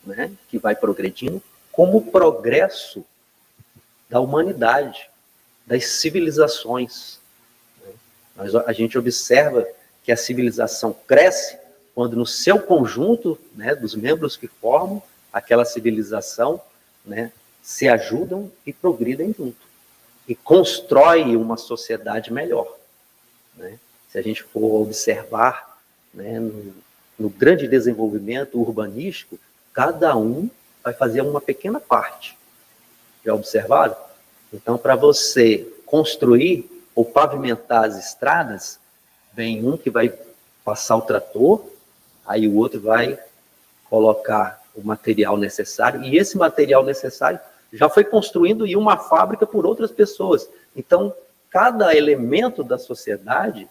[0.04, 3.04] né, que vai progredindo, como o progresso
[4.08, 5.10] da humanidade,
[5.66, 7.18] das civilizações.
[8.36, 9.66] Mas a gente observa
[10.04, 11.58] que a civilização cresce
[11.94, 15.02] quando no seu conjunto, né, dos membros que formam
[15.32, 16.60] aquela civilização,
[17.04, 19.66] né, se ajudam e progridem junto
[20.28, 22.76] e constrói uma sociedade melhor.
[23.56, 23.78] Né?
[24.10, 25.80] Se a gente for observar
[26.12, 26.74] né, no,
[27.18, 29.38] no grande desenvolvimento urbanístico,
[29.72, 30.50] cada um
[30.82, 32.36] vai fazer uma pequena parte.
[33.24, 33.96] Já observaram?
[34.52, 38.78] Então, para você construir ou pavimentar as estradas,
[39.32, 40.12] vem um que vai
[40.64, 41.64] passar o trator,
[42.26, 43.18] aí o outro vai
[43.88, 47.38] colocar o material necessário, e esse material necessário
[47.72, 50.48] já foi construído em uma fábrica por outras pessoas.
[50.74, 51.14] Então,
[51.50, 53.68] cada elemento da sociedade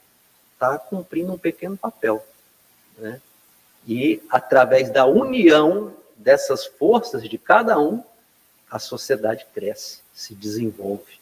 [0.54, 2.26] está cumprindo um pequeno papel.
[2.98, 3.22] Né?
[3.88, 8.04] E através da união dessas forças de cada um,
[8.70, 11.20] a sociedade cresce, se desenvolve,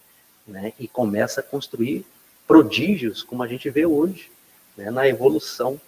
[0.47, 0.71] né?
[0.79, 2.05] E começa a construir
[2.47, 4.31] prodígios, como a gente vê hoje,
[4.77, 4.91] né?
[4.91, 5.81] na evolução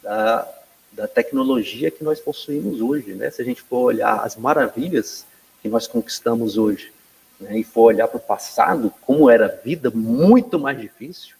[0.00, 0.48] da,
[0.92, 3.30] da tecnologia que nós possuímos hoje, né?
[3.30, 5.26] Se a gente for olhar as maravilhas
[5.60, 6.92] que nós conquistamos hoje,
[7.40, 7.58] né?
[7.58, 11.34] E for olhar para o passado, como era a vida, muito mais difícil,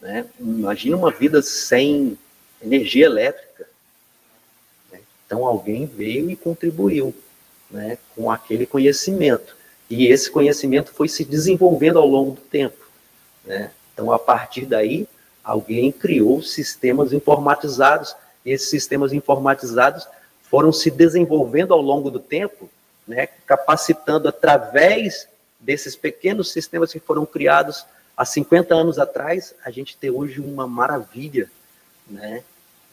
[0.00, 0.24] né?
[0.38, 2.16] Imagina uma vida sem
[2.62, 3.68] energia elétrica.
[4.92, 5.00] Né?
[5.26, 7.14] Então alguém veio e contribuiu
[7.70, 9.55] né, com aquele conhecimento.
[9.88, 12.84] E esse conhecimento foi se desenvolvendo ao longo do tempo.
[13.44, 13.70] Né?
[13.92, 15.06] Então, a partir daí,
[15.42, 18.14] alguém criou sistemas informatizados.
[18.44, 20.06] E esses sistemas informatizados
[20.42, 22.68] foram se desenvolvendo ao longo do tempo,
[23.06, 27.84] né, capacitando através desses pequenos sistemas que foram criados
[28.16, 31.50] há 50 anos atrás, a gente ter hoje uma maravilha
[32.08, 32.42] né,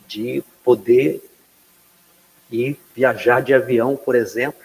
[0.07, 1.23] de poder
[2.51, 4.62] ir viajar de avião, por exemplo,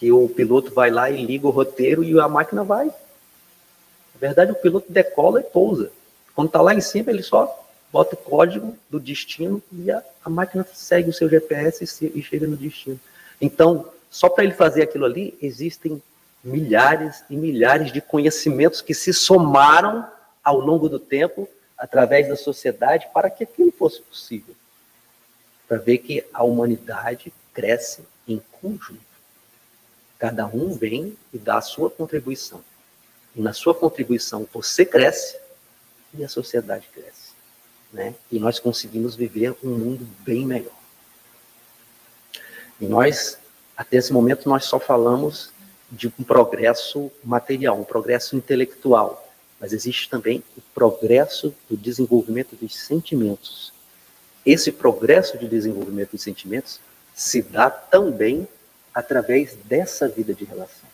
[0.00, 2.86] que o piloto vai lá e liga o roteiro e a máquina vai.
[2.86, 5.92] Na verdade, o piloto decola e pousa.
[6.34, 7.54] Quando está lá em cima, ele só
[7.92, 12.10] bota o código do destino e a, a máquina segue o seu GPS e, se,
[12.14, 12.98] e chega no destino.
[13.38, 16.02] Então, só para ele fazer aquilo ali, existem
[16.42, 20.08] milhares e milhares de conhecimentos que se somaram
[20.42, 24.54] ao longo do tempo através da sociedade para que aquilo fosse possível.
[25.68, 29.09] Para ver que a humanidade cresce em conjunto.
[30.20, 32.62] Cada um vem e dá a sua contribuição.
[33.34, 35.36] E na sua contribuição você cresce
[36.14, 37.32] e a sociedade cresce.
[37.92, 38.14] Né?
[38.30, 40.78] E nós conseguimos viver um mundo bem melhor.
[42.80, 43.36] E nós,
[43.76, 45.50] até esse momento, nós só falamos
[45.90, 49.26] de um progresso material, um progresso intelectual
[49.60, 53.74] mas existe também o progresso do desenvolvimento dos sentimentos.
[54.44, 56.80] Esse progresso de desenvolvimento dos sentimentos
[57.14, 58.48] se dá também
[58.94, 60.88] através dessa vida de relação.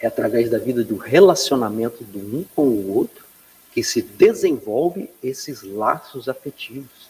[0.00, 3.24] É através da vida do relacionamento do um com o outro
[3.72, 7.08] que se desenvolve esses laços afetivos.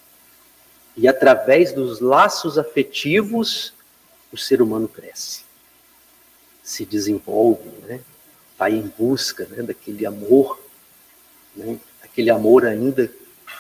[0.97, 3.75] E através dos laços afetivos,
[4.33, 5.43] o ser humano cresce,
[6.63, 8.01] se desenvolve, né?
[8.59, 10.61] vai em busca né, daquele amor,
[11.55, 13.11] né, aquele amor ainda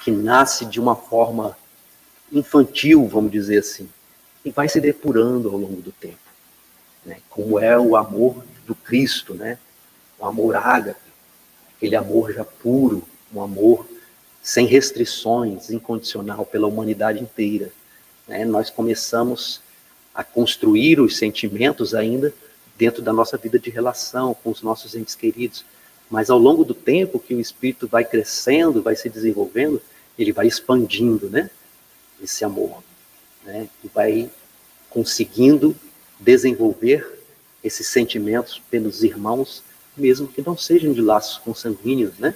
[0.02, 1.56] que nasce de uma forma
[2.32, 3.88] infantil, vamos dizer assim,
[4.44, 6.18] e vai se depurando ao longo do tempo,
[7.04, 9.58] né, como é o amor do Cristo, né,
[10.18, 11.00] o amor ágape,
[11.76, 13.86] aquele amor já puro, um amor
[14.42, 17.72] sem restrições, incondicional pela humanidade inteira.
[18.28, 18.44] Né?
[18.44, 19.62] Nós começamos
[20.14, 22.32] a construir os sentimentos ainda
[22.76, 25.64] dentro da nossa vida de relação com os nossos entes queridos.
[26.10, 29.80] Mas ao longo do tempo que o espírito vai crescendo, vai se desenvolvendo,
[30.18, 31.50] ele vai expandindo, né?
[32.22, 32.82] Esse amor,
[33.44, 33.68] né?
[33.94, 34.30] Vai
[34.90, 35.76] conseguindo
[36.18, 37.20] desenvolver
[37.62, 39.62] esses sentimentos pelos irmãos,
[39.96, 42.34] mesmo que não sejam de laços consanguíneos, né?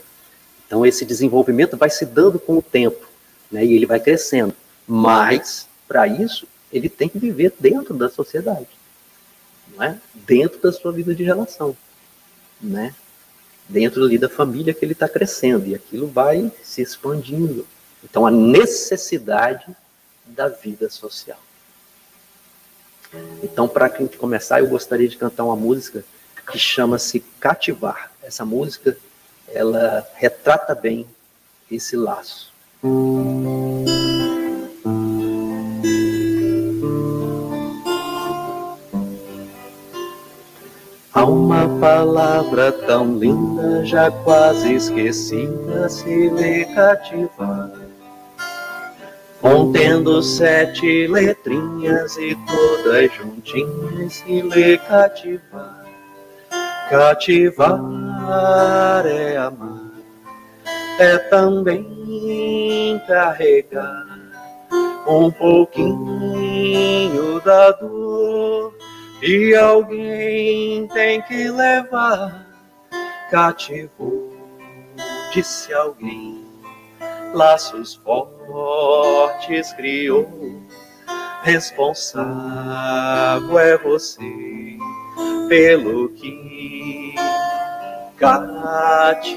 [0.66, 3.06] Então esse desenvolvimento vai se dando com o tempo,
[3.50, 3.64] né?
[3.64, 4.54] E ele vai crescendo.
[4.86, 8.78] Mas para isso ele tem que viver dentro da sociedade
[9.78, 9.98] não é?
[10.14, 11.76] dentro da sua vida de relação,
[12.60, 12.94] né?
[13.68, 17.66] dentro ali da família que ele está crescendo, e aquilo vai se expandindo.
[18.02, 19.66] Então, a necessidade
[20.28, 21.38] da vida social.
[23.42, 26.04] Então, para a gente começar, eu gostaria de cantar uma música
[26.50, 28.10] que chama-se Cativar.
[28.22, 28.96] Essa música,
[29.48, 31.06] ela retrata bem
[31.70, 32.52] esse laço.
[41.12, 47.87] Há uma palavra tão linda, já quase esquecida, se lhe cativar.
[49.40, 55.86] Contendo sete letrinhas e todas juntinhas, se lhe cativar.
[56.90, 57.80] Cativar
[59.06, 59.92] é amar,
[60.98, 64.06] é também carregar
[65.06, 65.88] um pouquinho
[67.44, 68.74] da dor
[69.22, 72.46] e alguém tem que levar
[73.30, 74.36] cativo,
[75.32, 76.37] disse alguém.
[77.32, 80.28] Laços fortes criou,
[81.42, 82.28] responsável
[83.58, 84.76] é você
[85.48, 87.14] pelo que
[88.16, 89.28] cativou.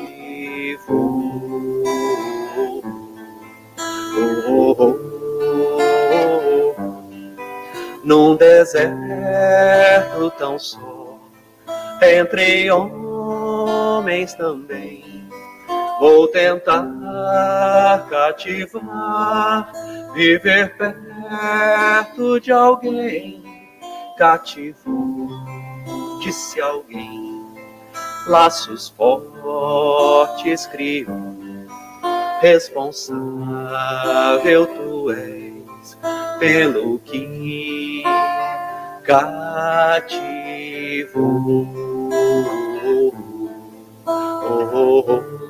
[4.17, 5.11] Oh, oh, oh
[8.03, 8.91] num deserto
[10.37, 11.19] tão só,
[12.01, 15.00] entre homens também.
[16.01, 19.71] Vou tentar cativar,
[20.15, 23.43] viver perto de alguém.
[24.17, 25.29] Cativo,
[26.19, 27.45] disse alguém,
[28.25, 31.35] laços fortes criou.
[32.41, 35.95] Responsável tu és
[36.39, 38.01] pelo que
[39.03, 40.01] cativo.
[44.07, 45.40] Oh, oh, oh,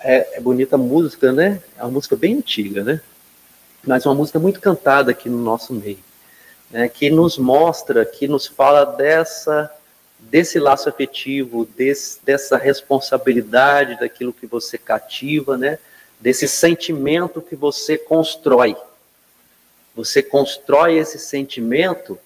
[0.00, 1.62] é, é bonita a música, né?
[1.76, 3.00] É uma música bem antiga, né?
[3.88, 5.98] mas uma música muito cantada aqui no nosso meio,
[6.70, 9.72] né, que nos mostra, que nos fala dessa
[10.18, 15.78] desse laço afetivo, desse, dessa responsabilidade daquilo que você cativa, né,
[16.20, 18.76] desse sentimento que você constrói.
[19.94, 22.18] Você constrói esse sentimento,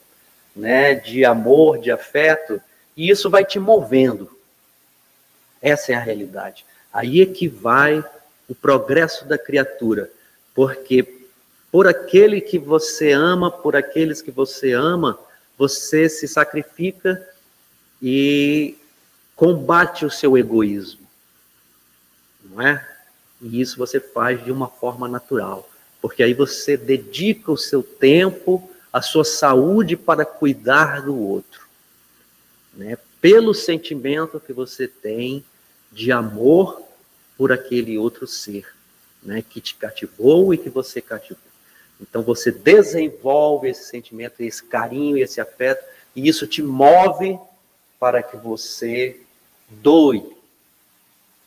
[0.54, 2.60] né, de amor, de afeto,
[2.96, 4.30] e isso vai te movendo.
[5.60, 6.64] Essa é a realidade.
[6.92, 8.04] Aí é que vai
[8.48, 10.10] o progresso da criatura,
[10.54, 11.20] porque
[11.70, 15.18] por aquele que você ama, por aqueles que você ama,
[15.56, 17.26] você se sacrifica
[18.02, 18.76] e
[19.36, 21.06] combate o seu egoísmo.
[22.44, 22.86] Não é?
[23.40, 25.68] E isso você faz de uma forma natural,
[26.00, 31.66] porque aí você dedica o seu tempo, a sua saúde para cuidar do outro.
[32.74, 32.98] Né?
[33.20, 35.44] Pelo sentimento que você tem
[35.92, 36.82] de amor
[37.36, 38.66] por aquele outro ser,
[39.22, 41.42] né, que te cativou e que você cativou.
[42.00, 45.84] Então você desenvolve esse sentimento, esse carinho, esse afeto,
[46.14, 47.38] e isso te move
[48.02, 49.20] para que você
[49.68, 50.26] doe,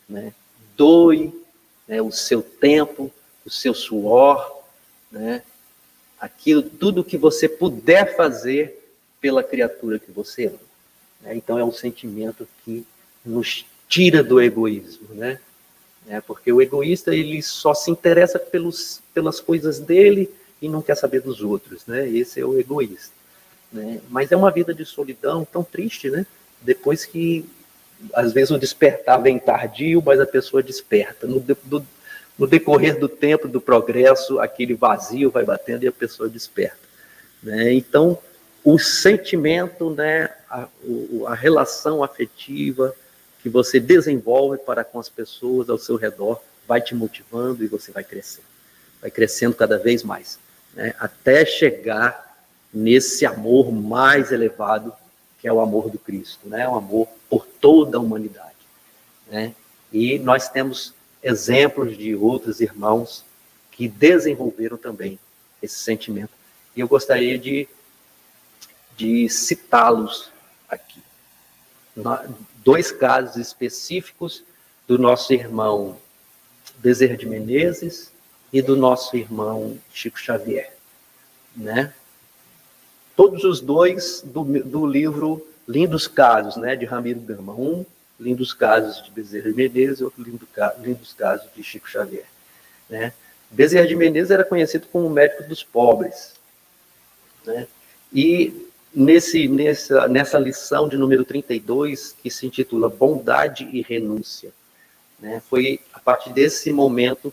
[0.08, 0.32] né?
[0.74, 1.30] Doe
[1.86, 3.12] né, o seu tempo,
[3.44, 4.62] o seu suor,
[5.12, 5.42] né?
[6.18, 8.90] Aquilo, tudo que você puder fazer
[9.20, 10.58] pela criatura que você ama.
[11.20, 11.36] Né?
[11.36, 12.86] Então é um sentimento que
[13.22, 15.38] nos tira do egoísmo, né?
[16.08, 20.30] É, porque o egoísta ele só se interessa pelos, pelas coisas dele
[20.62, 22.08] e não quer saber dos outros, né?
[22.08, 23.12] Esse é o egoísta,
[23.70, 24.00] né?
[24.08, 26.24] Mas é uma vida de solidão tão triste, né?
[26.66, 27.48] Depois que
[28.12, 31.26] às vezes o despertar vem tardio, mas a pessoa desperta.
[31.26, 31.86] No, do,
[32.38, 36.76] no decorrer do tempo, do progresso, aquele vazio vai batendo e a pessoa desperta.
[37.42, 37.72] Né?
[37.72, 38.18] Então,
[38.64, 40.66] o sentimento, né, a,
[41.28, 42.94] a relação afetiva
[43.42, 47.92] que você desenvolve para com as pessoas ao seu redor vai te motivando e você
[47.92, 48.46] vai crescendo.
[49.00, 50.38] Vai crescendo cada vez mais.
[50.74, 50.92] Né?
[50.98, 52.26] Até chegar
[52.74, 54.92] nesse amor mais elevado,
[55.46, 56.68] é o amor do Cristo, né?
[56.68, 58.56] o amor por toda a humanidade.
[59.28, 59.54] Né?
[59.92, 63.24] E nós temos exemplos de outros irmãos
[63.70, 65.18] que desenvolveram também
[65.62, 66.30] esse sentimento.
[66.74, 67.68] E eu gostaria de,
[68.96, 70.30] de citá-los
[70.68, 71.02] aqui.
[72.56, 74.42] Dois casos específicos
[74.86, 75.98] do nosso irmão
[76.78, 78.12] Bezerra de Menezes
[78.52, 80.72] e do nosso irmão Chico Xavier,
[81.54, 81.94] né?
[83.16, 87.54] Todos os dois do, do livro Lindos Casos, né, de Ramiro Gama.
[87.54, 87.84] Um,
[88.18, 90.48] Lindos Casos de Bezerra de Menezes, outro lindo,
[90.78, 92.24] Lindos Casos de Chico Xavier,
[92.88, 93.12] né?
[93.50, 96.34] Bezerra de Menezes era conhecido como médico dos pobres,
[97.44, 97.66] né?
[98.12, 104.50] E nesse, nessa, nessa lição de número 32, que se intitula Bondade e Renúncia,
[105.20, 105.42] né?
[105.50, 107.32] Foi a partir desse momento,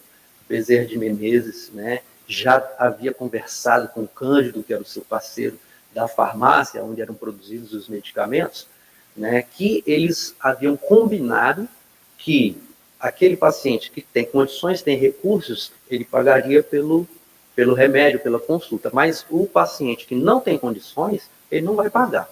[0.50, 5.58] Bezerra de Menezes né, já havia conversado com Cândido, que era o seu parceiro
[5.94, 8.68] da farmácia, onde eram produzidos os medicamentos,
[9.16, 11.68] né, que eles haviam combinado
[12.18, 12.58] que
[13.00, 17.08] aquele paciente que tem condições, tem recursos, ele pagaria pelo,
[17.56, 22.30] pelo remédio, pela consulta, mas o paciente que não tem condições, ele não vai pagar.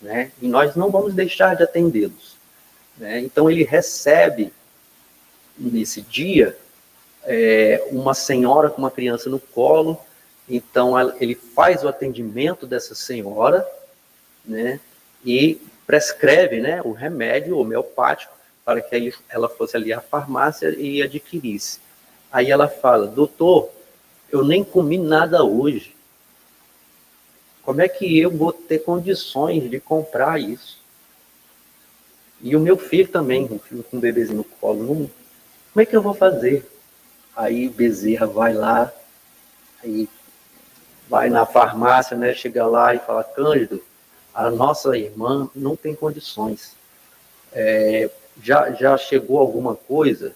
[0.00, 0.32] Né?
[0.40, 2.36] E nós não vamos deixar de atendê-los.
[2.96, 3.20] Né?
[3.20, 4.52] Então, ele recebe
[5.58, 6.56] nesse dia
[7.24, 10.00] é, uma senhora com uma criança no colo,
[10.48, 13.66] então ele faz o atendimento dessa senhora,
[14.44, 14.80] né,
[15.24, 18.32] e prescreve, né, o remédio homeopático
[18.64, 21.80] para que ela fosse ali à farmácia e adquirisse.
[22.32, 23.70] Aí ela fala, doutor,
[24.30, 25.94] eu nem comi nada hoje.
[27.62, 30.78] Como é que eu vou ter condições de comprar isso?
[32.40, 35.10] E o meu filho também, um filho com um bebezinho no colo,
[35.72, 36.68] como é que eu vou fazer?
[37.34, 38.92] Aí Bezerra vai lá,
[39.82, 40.08] aí
[41.08, 42.34] vai na farmácia, né?
[42.34, 43.82] Chega lá e fala, Cândido,
[44.34, 46.74] a nossa irmã não tem condições.
[47.52, 48.10] É,
[48.42, 50.34] já, já chegou alguma coisa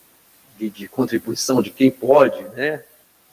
[0.56, 2.82] de, de, contribuição de quem pode, né?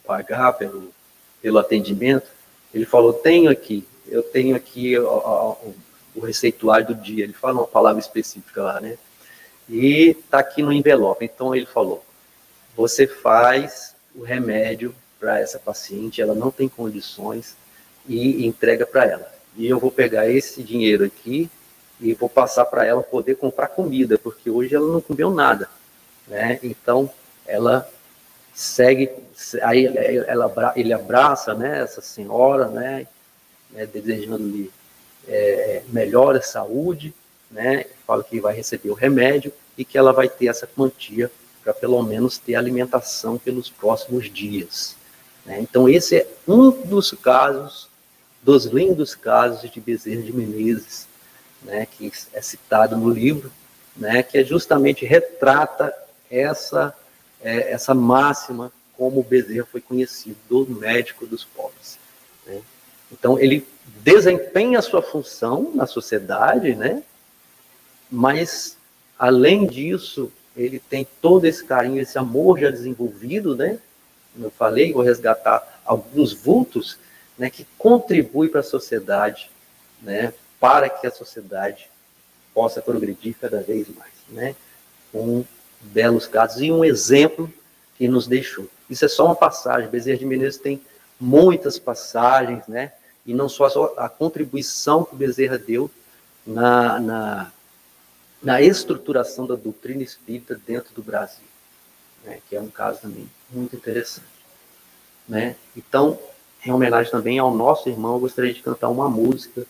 [0.04, 0.92] Pagar pelo,
[1.40, 2.26] pelo atendimento?
[2.72, 5.74] Ele falou, tenho aqui, eu tenho aqui o, o,
[6.16, 7.24] o receituário do dia.
[7.24, 8.98] Ele fala uma palavra específica lá, né?
[9.68, 11.24] e está aqui no envelope.
[11.24, 12.04] Então ele falou:
[12.76, 17.56] você faz o remédio para essa paciente, ela não tem condições
[18.06, 19.32] e entrega para ela.
[19.56, 21.50] E eu vou pegar esse dinheiro aqui
[22.00, 25.68] e vou passar para ela poder comprar comida, porque hoje ela não comeu nada,
[26.26, 26.60] né?
[26.62, 27.10] Então
[27.46, 27.88] ela
[28.54, 29.10] segue,
[29.62, 29.86] aí
[30.26, 33.06] ela, ele abraça, né, essa senhora, né,
[33.70, 34.70] né desejando-lhe
[35.28, 37.14] é, melhor saúde,
[37.50, 41.30] né, fala que vai receber o remédio e que ela vai ter essa quantia
[41.62, 44.96] para pelo menos ter alimentação pelos próximos dias.
[45.48, 45.60] Né?
[45.60, 47.88] Então, esse é um dos casos,
[48.42, 51.08] dos lindos casos de Bezerra de Menezes,
[51.62, 53.50] né, que é citado no livro,
[53.96, 55.92] né, que é justamente retrata
[56.30, 56.94] essa,
[57.40, 61.98] é, essa máxima como Bezerra foi conhecido, do médico dos pobres.
[62.46, 62.60] Né?
[63.10, 63.66] Então, ele
[64.02, 67.02] desempenha a sua função na sociedade, né?
[68.08, 68.78] mas
[69.18, 73.78] Além disso, ele tem todo esse carinho, esse amor já desenvolvido, né?
[74.32, 76.98] Como eu falei, vou resgatar alguns vultos,
[77.36, 79.50] né, que contribuem para a sociedade,
[80.02, 81.88] né, para que a sociedade
[82.52, 84.56] possa progredir cada vez mais, né?
[85.12, 85.44] Com
[85.80, 87.52] belos casos e um exemplo
[87.96, 88.68] que nos deixou.
[88.90, 89.88] Isso é só uma passagem.
[89.88, 90.82] Bezerra de Menezes tem
[91.20, 92.92] muitas passagens, né?
[93.24, 95.88] E não só a contribuição que Bezerra deu
[96.44, 97.52] na, na
[98.42, 101.44] na estruturação da doutrina espírita dentro do Brasil,
[102.24, 104.26] né, que é um caso também muito interessante.
[105.28, 105.56] Né?
[105.76, 106.18] Então,
[106.64, 109.66] em homenagem também ao nosso irmão, eu gostaria de cantar uma música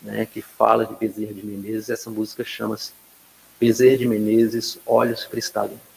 [0.00, 1.90] né, que fala de Bezerra de Menezes.
[1.90, 2.92] Essa música chama-se
[3.60, 5.87] Bezerra de Menezes, Olhos Cristalinos.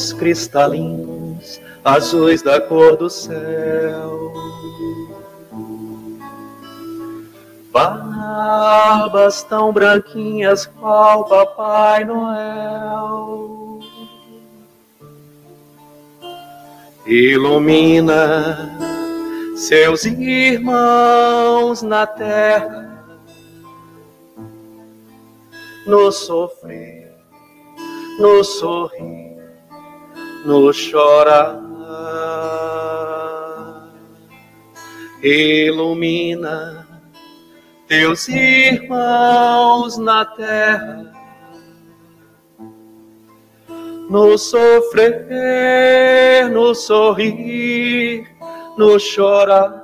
[0.00, 4.32] Olhos cristalinos, azuis da cor do céu.
[7.72, 13.78] barbas tão branquinhas qual Papai Noel.
[17.06, 18.76] Ilumina
[19.56, 23.06] seus irmãos na terra,
[25.86, 27.12] no sofrer,
[28.18, 29.19] no sorrir,
[30.44, 31.60] no chorar.
[35.22, 36.80] Ilumina
[37.90, 41.12] teus irmãos na terra,
[44.08, 45.18] no sofrer,
[46.52, 48.28] no sorrir,
[48.78, 49.80] no chorar.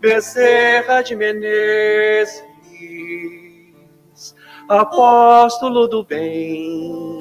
[0.00, 2.42] Bezerra de Menezes,
[4.70, 7.18] apóstolo do bem,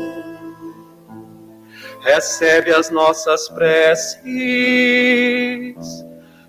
[2.05, 4.23] recebe as nossas preces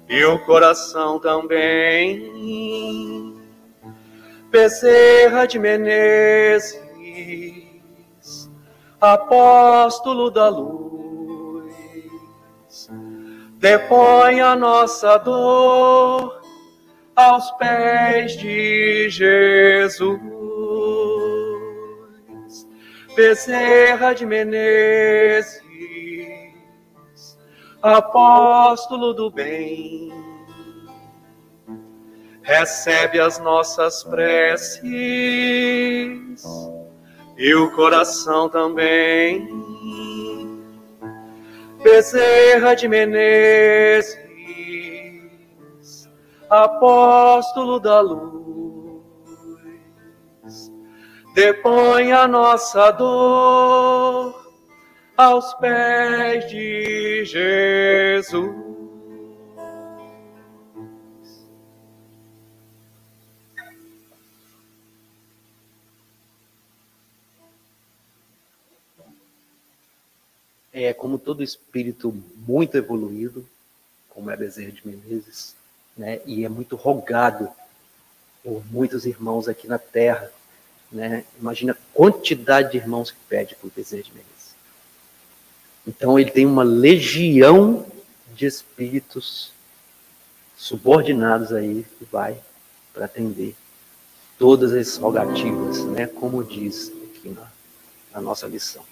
[0.07, 2.31] e o coração também.
[4.51, 6.79] Bezerra de Menezes,
[9.01, 11.73] apóstolo da luz,
[13.59, 16.39] depõe a nossa dor
[17.17, 20.36] aos pés de Jesus.
[23.17, 25.63] Bezerra de Menezes,
[27.81, 30.13] apóstolo do bem,
[32.43, 34.85] recebe as nossas preces
[37.39, 39.49] e o coração também.
[41.83, 44.19] Bezerra de Menezes,
[46.51, 49.01] apóstolo da luz,
[51.37, 54.51] depõe a nossa dor
[55.15, 58.57] aos pés de Jesus.
[70.73, 73.47] É como todo espírito muito evoluído,
[74.09, 75.55] como é Bezerra de Menezes,
[75.95, 76.19] né?
[76.25, 77.51] E é muito rogado
[78.43, 80.33] por muitos irmãos aqui na Terra,
[80.91, 81.25] né?
[81.41, 84.55] Imagina a quantidade de irmãos que pede por Bezerra de Menezes.
[85.87, 87.87] Então ele tem uma legião
[88.35, 89.53] de espíritos
[90.57, 92.39] subordinados aí que vai
[92.93, 93.55] para atender
[94.39, 96.07] todas as rogativas, né?
[96.07, 97.47] Como diz aqui na,
[98.13, 98.85] na nossa lição.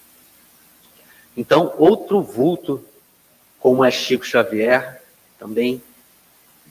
[1.36, 2.84] Então, outro vulto,
[3.58, 5.02] como é Chico Xavier,
[5.38, 5.82] também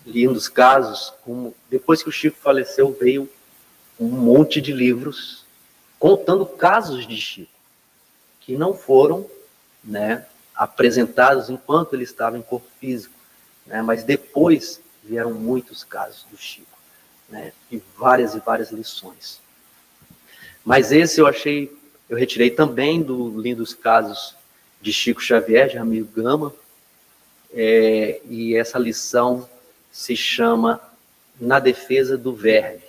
[0.06, 3.30] lindos casos, como depois que o Chico faleceu, veio
[4.00, 5.46] um monte de livros
[6.00, 7.52] contando casos de Chico,
[8.42, 9.26] que não foram
[9.84, 10.26] né,
[10.56, 13.14] apresentados enquanto ele estava em corpo físico,
[13.66, 16.78] né, mas depois vieram muitos casos do Chico,
[17.30, 19.40] né, e várias e várias lições.
[20.64, 21.76] Mas esse eu achei,
[22.10, 24.36] eu retirei também do Lindos Casos
[24.82, 26.54] de Chico Xavier, de Ramiro Gama,
[27.54, 29.48] é, e essa lição
[29.92, 30.82] se chama
[31.40, 32.82] Na Defesa do Verme.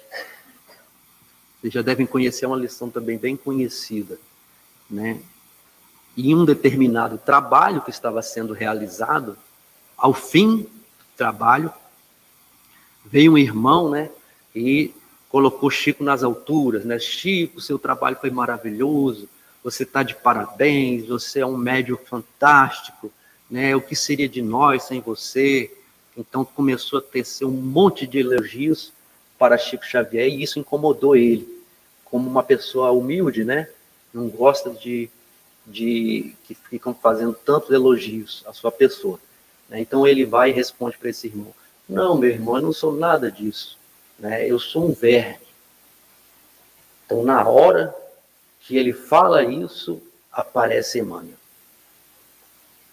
[1.64, 4.18] Vocês já devem conhecer, é uma lição também bem conhecida,
[4.90, 5.18] né?
[6.14, 9.34] em um determinado trabalho que estava sendo realizado,
[9.96, 10.68] ao fim do
[11.16, 11.72] trabalho,
[13.06, 14.10] veio um irmão, né,
[14.54, 14.92] e
[15.30, 16.98] colocou Chico nas alturas, né?
[16.98, 19.26] Chico, seu trabalho foi maravilhoso,
[19.62, 23.10] você está de parabéns, você é um médium fantástico,
[23.50, 23.74] né?
[23.74, 25.74] O que seria de nós sem você?
[26.14, 28.92] Então começou a tecer um monte de elogios
[29.36, 31.53] para Chico Xavier e isso incomodou ele,
[32.14, 33.68] como uma pessoa humilde, né?
[34.12, 35.10] Não gosta de
[35.66, 39.18] de que ficam fazendo tantos elogios à sua pessoa.
[39.68, 39.80] Né?
[39.80, 41.52] Então ele vai e responde para esse irmão:
[41.88, 43.76] Não, meu irmão, eu não sou nada disso.
[44.16, 44.48] Né?
[44.48, 45.44] Eu sou um verme.
[47.04, 47.92] Então, na hora
[48.60, 50.00] que ele fala isso,
[50.30, 51.34] aparece Emmanuel.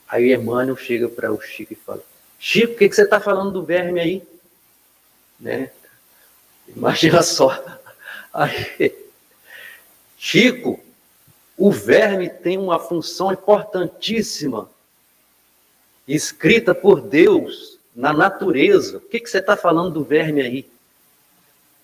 [0.10, 2.02] Aí Emmanuel chega para o Chico e fala:
[2.40, 4.24] Chico, o que, que você está falando do verme aí?
[5.40, 5.70] Né?
[6.68, 7.52] Imagina só.
[8.34, 9.01] Aí,
[10.24, 10.80] Chico,
[11.58, 14.70] o verme tem uma função importantíssima,
[16.08, 19.00] escrita por Deus na natureza.
[19.00, 20.70] O que, que você está falando do verme aí?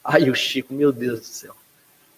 [0.04, 1.56] Aí o Chico, meu Deus do céu.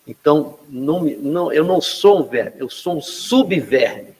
[0.05, 4.13] Então, não, não, eu não sou um verme, eu sou um subverme.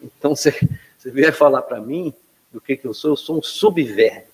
[0.00, 0.52] Então, você,
[0.96, 2.14] você vier falar para mim
[2.52, 4.28] do que, que eu sou, eu sou um subverme.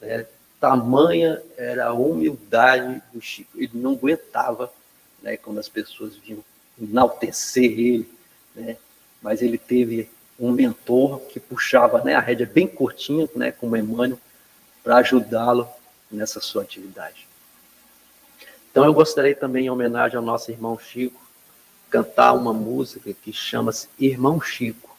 [0.00, 0.26] Né?
[0.58, 3.50] Tamanha era a humildade do Chico.
[3.58, 4.72] Ele não aguentava
[5.24, 6.44] né, quando as pessoas vinham
[6.80, 8.08] enaltecer ele,
[8.54, 8.76] né?
[9.22, 14.20] mas ele teve um mentor que puxava né, a rédea bem curtinha, né, como Emmanuel,
[14.82, 15.66] para ajudá-lo
[16.10, 17.26] nessa sua atividade.
[18.70, 21.20] Então eu gostaria também, em homenagem ao nosso irmão Chico,
[21.88, 24.94] cantar uma música que chama-se Irmão Chico.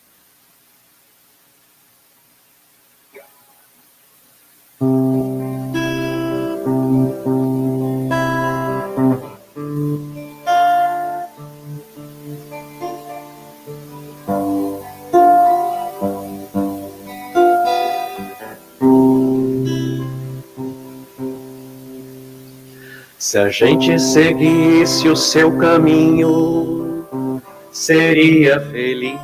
[23.35, 29.19] Se a gente seguisse o seu caminho, seria feliz.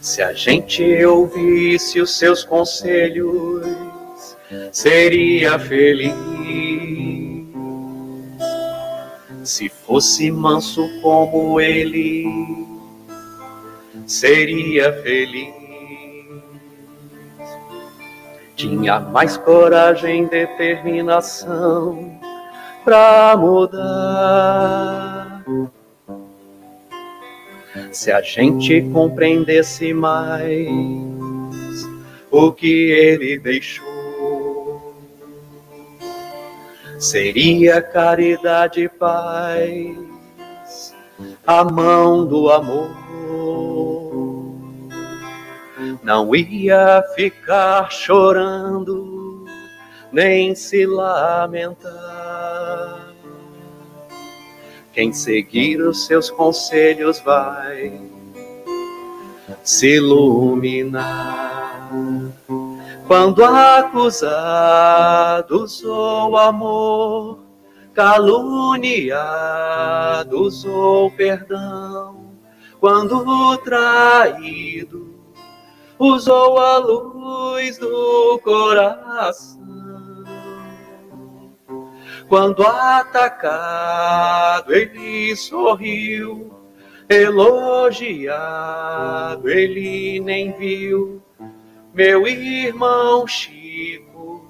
[0.00, 3.64] Se a gente ouvisse os seus conselhos,
[4.72, 6.12] seria feliz.
[9.44, 12.26] Se fosse manso como ele,
[14.04, 15.57] seria feliz
[18.58, 22.18] tinha mais coragem e determinação
[22.84, 25.44] para mudar.
[27.92, 30.58] Se a gente compreendesse mais
[32.32, 34.96] o que ele deixou,
[36.98, 40.92] seria caridade e paz,
[41.46, 43.07] a mão do amor
[46.08, 49.44] não ia ficar chorando,
[50.10, 51.92] nem se lamentar.
[54.90, 58.00] Quem seguir os seus conselhos vai
[59.62, 61.90] se iluminar.
[63.06, 64.24] Quando acusados
[65.84, 67.40] ou amor,
[67.92, 69.04] caluniados
[70.64, 72.32] ou perdão,
[72.80, 75.07] quando traído
[75.98, 79.58] usou a luz do coração.
[82.28, 83.14] Quando atacado,
[84.74, 86.52] ele sorriu,
[87.08, 88.38] elogiado,
[89.48, 91.22] ele nem viu.
[91.94, 94.46] Meu irmão Chico,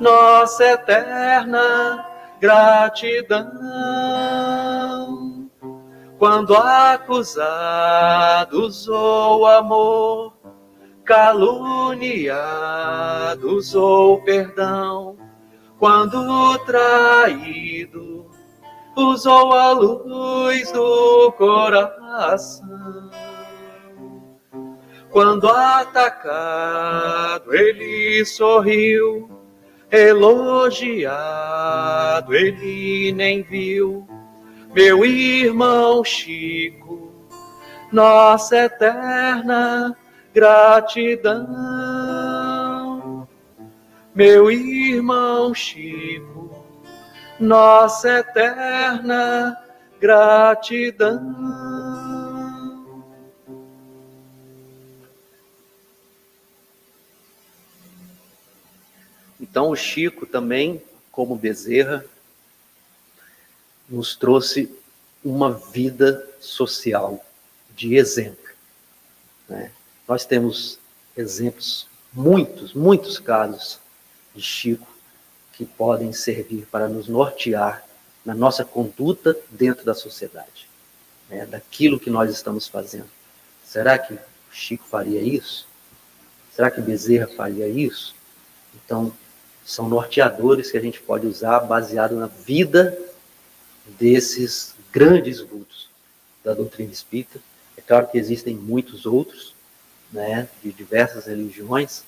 [0.00, 2.04] nossa eterna
[2.40, 3.46] gratidão.
[6.18, 7.46] Quando acusado
[8.62, 10.35] usou amor,
[11.06, 12.34] caluniados
[13.74, 15.16] ou perdão,
[15.78, 18.26] quando traído,
[18.96, 23.10] usou a luz do coração.
[25.10, 29.30] Quando atacado, ele sorriu,
[29.90, 31.04] elogiado,
[32.34, 34.06] ele nem viu.
[34.74, 37.12] Meu irmão Chico,
[37.92, 39.96] nossa eterna
[40.36, 41.46] gratidão.
[44.14, 46.62] Meu irmão Chico,
[47.40, 49.56] nossa eterna
[49.98, 51.34] gratidão.
[59.40, 62.04] Então, o Chico também, como Bezerra,
[63.88, 64.70] nos trouxe
[65.24, 67.24] uma vida social
[67.74, 68.44] de exemplo.
[69.48, 69.70] Né?
[70.06, 70.78] Nós temos
[71.16, 73.80] exemplos, muitos, muitos casos
[74.34, 74.86] de Chico
[75.52, 77.84] que podem servir para nos nortear
[78.24, 80.68] na nossa conduta dentro da sociedade,
[81.28, 81.46] né?
[81.46, 83.08] daquilo que nós estamos fazendo.
[83.64, 84.18] Será que
[84.50, 85.66] Chico faria isso?
[86.54, 88.14] Será que Bezerra faria isso?
[88.74, 89.12] Então,
[89.64, 92.96] são norteadores que a gente pode usar baseado na vida
[93.98, 95.88] desses grandes vultos
[96.44, 97.40] da doutrina espírita.
[97.76, 99.55] É claro que existem muitos outros,
[100.16, 102.02] né, de diversas religiões,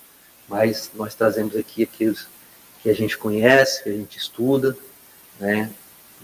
[0.49, 2.27] mas nós trazemos aqui aqueles
[2.83, 4.75] que a gente conhece, que a gente estuda,
[5.39, 5.71] né,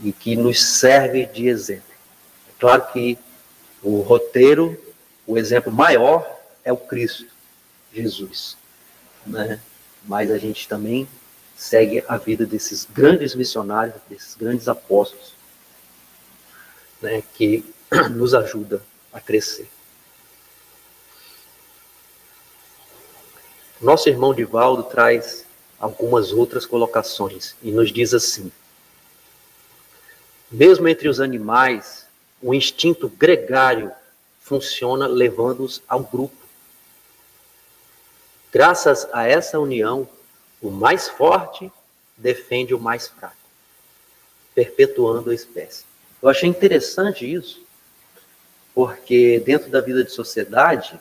[0.02, 1.94] e que nos serve de exemplo.
[2.48, 3.18] É claro que
[3.82, 4.80] o roteiro,
[5.26, 6.26] o exemplo maior
[6.64, 7.26] é o Cristo,
[7.92, 8.56] Jesus,
[9.26, 9.60] né,
[10.04, 11.06] mas a gente também
[11.54, 15.34] segue a vida desses grandes missionários, desses grandes apóstolos,
[17.02, 17.62] né, que
[18.10, 18.82] nos ajuda
[19.12, 19.68] a crescer.
[23.84, 25.44] Nosso irmão Divaldo traz
[25.78, 28.50] algumas outras colocações e nos diz assim:
[30.50, 32.06] mesmo entre os animais,
[32.40, 33.92] o instinto gregário
[34.40, 36.34] funciona levando-os ao grupo.
[38.50, 40.08] Graças a essa união,
[40.62, 41.70] o mais forte
[42.16, 43.36] defende o mais fraco,
[44.54, 45.84] perpetuando a espécie.
[46.22, 47.62] Eu achei interessante isso,
[48.74, 50.98] porque dentro da vida de sociedade,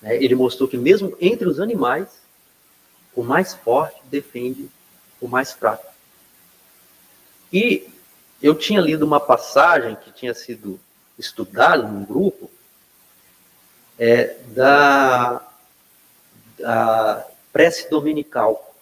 [0.00, 2.19] né, ele mostrou que mesmo entre os animais,
[3.14, 4.68] o mais forte defende
[5.20, 5.86] o mais fraco.
[7.52, 7.88] E
[8.42, 10.80] eu tinha lido uma passagem que tinha sido
[11.18, 12.50] estudada num grupo
[13.98, 15.46] é, da,
[16.58, 18.74] da prece dominical.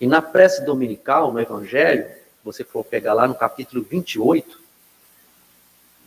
[0.00, 2.10] E na prece dominical, no Evangelho,
[2.42, 4.60] você for pegar lá no capítulo 28,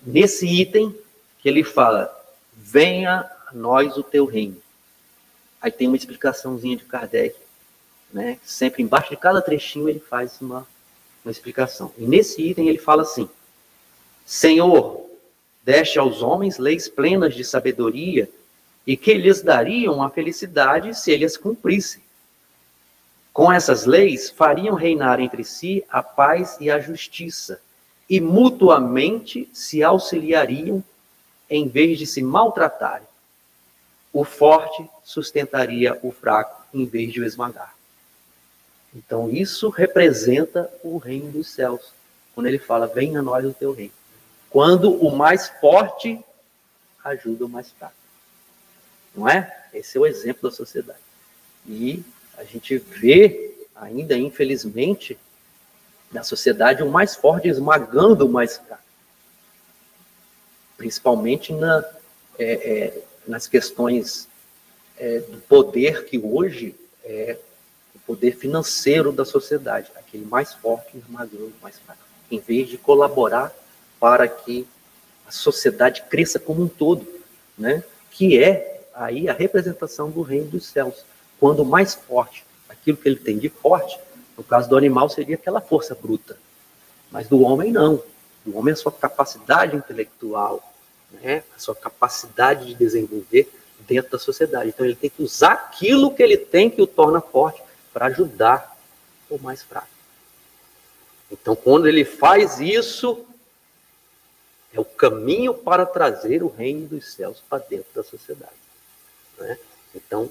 [0.05, 0.95] nesse item
[1.39, 2.13] que ele fala:
[2.53, 4.61] Venha a nós o teu reino.
[5.62, 7.36] Aí tem uma explicaçãozinha de Kardec,
[8.14, 8.38] né?
[8.43, 10.66] Sempre embaixo de cada trechinho ele faz uma,
[11.24, 11.93] uma explicação.
[11.97, 13.30] E nesse item ele fala assim:
[14.26, 15.05] Senhor,
[15.64, 18.30] deste aos homens leis plenas de sabedoria
[18.88, 22.01] e que lhes dariam a felicidade se eles cumprissem.
[23.32, 27.62] Com essas leis, fariam reinar entre si a paz e a justiça,
[28.10, 30.84] e mutuamente se auxiliariam
[31.49, 33.07] em vez de se maltratarem.
[34.12, 37.76] O forte sustentaria o fraco em vez de o esmagar.
[38.93, 41.93] Então, isso representa o reino dos céus.
[42.34, 43.93] Quando ele fala, venha a nós o teu reino.
[44.49, 46.24] Quando o mais forte
[47.03, 47.93] ajuda o mais fraco.
[49.16, 49.68] Não é?
[49.74, 50.99] Esse é o exemplo da sociedade.
[51.68, 52.03] E
[52.38, 55.18] a gente vê, ainda infelizmente,
[56.12, 58.84] na sociedade o mais forte esmagando o mais fraco.
[60.78, 61.84] Principalmente na,
[62.38, 64.28] é, é, nas questões
[64.97, 67.38] é, do poder que hoje é
[67.95, 72.78] o poder financeiro da sociedade, aquele mais forte esmagando o mais fraco, em vez de
[72.78, 73.53] colaborar
[73.99, 74.67] para que
[75.28, 77.07] a sociedade cresça como um todo,
[77.57, 77.84] né?
[78.11, 81.05] que é aí a representação do reino dos céus.
[81.39, 83.97] Quando mais forte, aquilo que ele tem de forte,
[84.38, 86.38] no caso do animal seria aquela força bruta,
[87.11, 88.01] mas do homem não.
[88.45, 90.68] Do homem a sua capacidade intelectual,
[91.12, 91.43] né?
[91.55, 93.51] a sua capacidade de desenvolver
[93.88, 94.70] dentro da sociedade.
[94.70, 97.62] Então ele tem que usar aquilo que ele tem que o torna forte
[97.93, 98.78] para ajudar
[99.30, 99.88] o mais fraco.
[101.32, 103.26] Então quando ele faz isso,
[104.74, 108.51] é o caminho para trazer o reino dos céus para dentro da sociedade.
[109.38, 109.57] Né?
[109.95, 110.30] Então,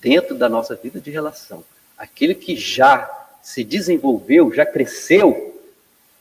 [0.00, 1.64] dentro da nossa vida de relação,
[1.96, 5.58] aquele que já se desenvolveu, já cresceu,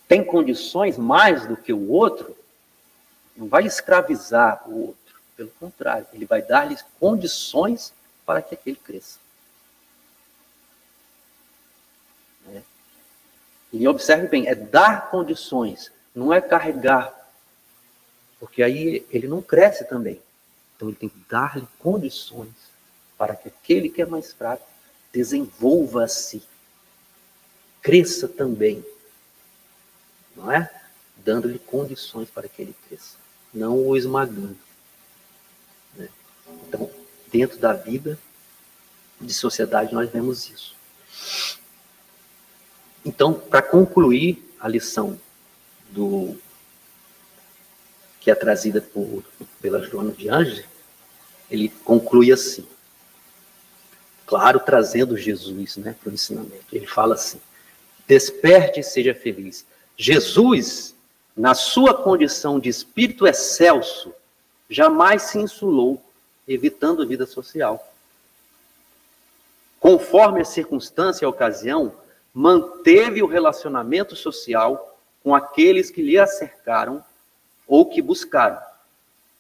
[0.08, 2.36] tem condições mais do que o outro,
[3.38, 5.15] não vai escravizar o outro.
[5.35, 7.93] Pelo contrário, ele vai dar-lhe condições
[8.25, 9.19] para que aquele cresça.
[12.47, 12.63] Né?
[13.71, 17.17] E observe bem, é dar condições, não é carregar
[18.39, 20.21] porque aí ele não cresce também.
[20.75, 22.53] Então ele tem que dar-lhe condições
[23.17, 24.67] para que aquele que é mais fraco
[25.11, 26.43] desenvolva-se,
[27.81, 28.85] cresça também.
[30.35, 30.69] Não é?
[31.17, 33.17] Dando-lhe condições para que ele cresça,
[33.53, 34.57] não o esmagando.
[35.95, 36.09] Né?
[36.67, 36.89] Então,
[37.31, 38.17] dentro da vida
[39.19, 40.75] de sociedade, nós vemos isso.
[43.05, 45.19] Então, para concluir a lição
[45.89, 46.37] do
[48.19, 49.23] que é trazida por,
[49.61, 50.65] pela Joana de Anjos,
[51.49, 52.67] ele conclui assim.
[54.25, 56.65] Claro, trazendo Jesus né, para o ensinamento.
[56.73, 57.39] Ele fala assim:
[58.05, 59.65] desperte e seja feliz.
[59.95, 60.93] Jesus,
[61.38, 64.11] na sua condição de espírito excelso,
[64.67, 66.01] jamais se insulou,
[66.47, 67.93] evitando vida social.
[69.79, 71.93] Conforme a circunstância e a ocasião,
[72.33, 77.05] manteve o relacionamento social com aqueles que lhe acercaram
[77.67, 78.59] ou que buscaram,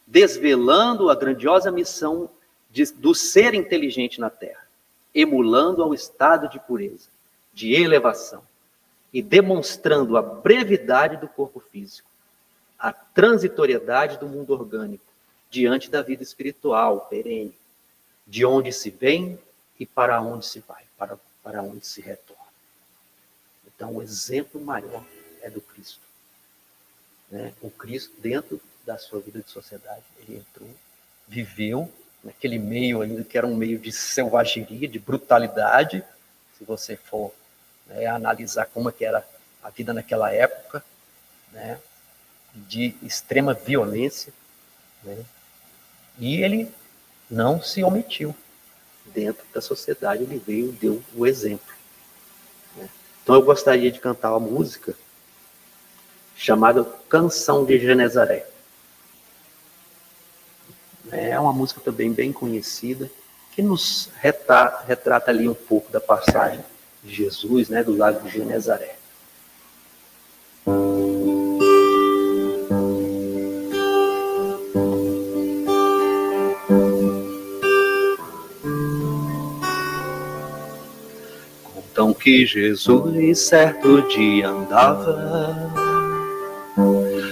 [0.05, 2.29] desvelando a grandiosa missão
[2.69, 4.67] de, do ser inteligente na Terra,
[5.15, 7.09] emulando ao estado de pureza,
[7.53, 8.43] de elevação
[9.17, 12.07] e demonstrando a brevidade do corpo físico,
[12.77, 15.05] a transitoriedade do mundo orgânico
[15.49, 17.57] diante da vida espiritual perene,
[18.27, 19.39] de onde se vem
[19.79, 22.43] e para onde se vai, para, para onde se retorna.
[23.65, 25.03] Então, o exemplo maior
[25.41, 26.07] é do Cristo
[27.31, 30.03] né, o Cristo dentro da sua vida de sociedade.
[30.19, 30.69] Ele entrou,
[31.27, 31.91] viveu
[32.23, 36.03] naquele meio ainda que era um meio de selvageria, de brutalidade,
[36.55, 37.33] se você for
[37.87, 39.25] né, analisar como é que era
[39.63, 40.83] a vida naquela época,
[41.51, 41.79] né,
[42.53, 44.33] de extrema violência,
[45.03, 45.23] né,
[46.17, 46.71] e ele
[47.29, 48.35] não se omitiu.
[49.05, 51.73] Dentro da sociedade ele veio, deu o exemplo.
[52.75, 52.89] Né.
[53.23, 54.93] Então eu gostaria de cantar uma música
[56.35, 58.47] chamada Canção de Genezaré.
[61.11, 63.09] É uma música também bem conhecida,
[63.53, 66.63] que nos retrata, retrata ali um pouco da passagem
[67.03, 68.97] de Jesus, né, do lago de Genezaré.
[82.27, 85.71] que Jesus certo dia andava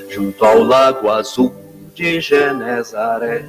[0.09, 1.53] junto ao lago azul
[1.93, 3.45] de Genezaré.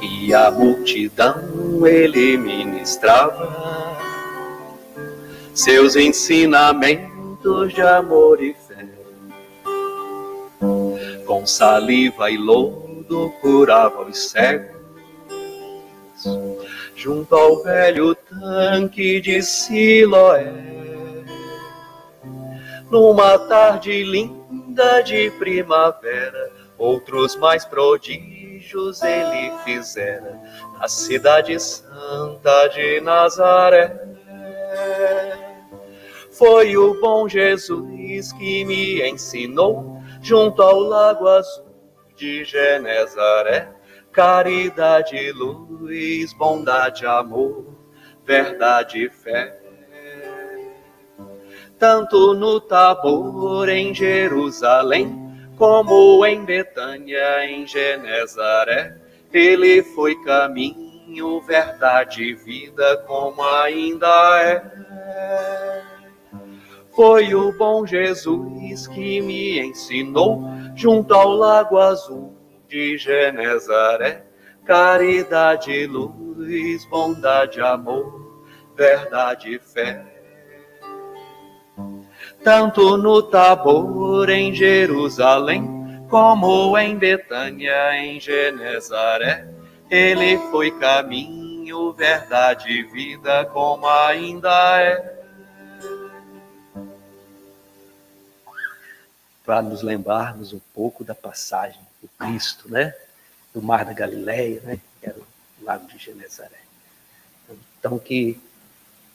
[0.00, 1.47] E a multidão
[1.86, 3.96] ele ministrava
[5.54, 8.86] seus ensinamentos de amor e fé.
[11.26, 14.76] Com saliva e lodo curava os cegos,
[16.94, 20.52] junto ao velho tanque de Siloé.
[22.90, 28.37] Numa tarde linda de primavera, outros mais prodígios
[29.02, 30.40] ele fizera
[30.78, 34.08] na cidade santa de Nazaré.
[36.30, 41.66] Foi o bom Jesus que me ensinou junto ao lago azul
[42.16, 43.68] de Genezaré.
[44.12, 47.76] Caridade, luz, bondade, amor,
[48.24, 49.58] verdade e fé.
[51.78, 55.27] Tanto no Tabor, em Jerusalém,
[55.58, 58.96] como em Betânia, em Genezaré,
[59.32, 65.82] ele foi caminho, verdade e vida, como ainda é.
[66.94, 70.44] Foi o bom Jesus que me ensinou
[70.76, 72.36] junto ao lago azul
[72.68, 74.24] de Genezaré,
[74.64, 78.44] caridade, luz, bondade, amor,
[78.76, 80.17] verdade e fé.
[82.42, 89.46] Tanto no Tabor, em Jerusalém, como em Betânia, em Genezaré,
[89.90, 95.18] ele foi caminho, verdade e vida, como ainda é.
[99.48, 102.94] para nos lembrarmos um pouco da passagem do Cristo, né?
[103.54, 104.78] Do Mar da Galileia, né?
[105.00, 106.60] Que era o Lago de Genezaré.
[107.78, 108.38] Então, que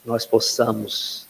[0.04, 1.23] nós possamos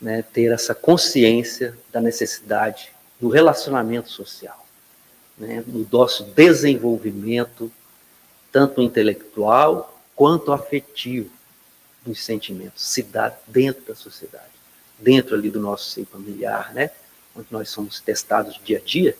[0.00, 4.66] né, ter essa consciência da necessidade do relacionamento social,
[5.36, 7.70] né, do nosso desenvolvimento,
[8.50, 11.30] tanto intelectual quanto afetivo
[12.04, 14.44] dos sentimentos, se dá dentro da sociedade,
[14.98, 16.90] dentro ali do nosso seio familiar, né?
[17.36, 19.16] onde nós somos testados dia a dia,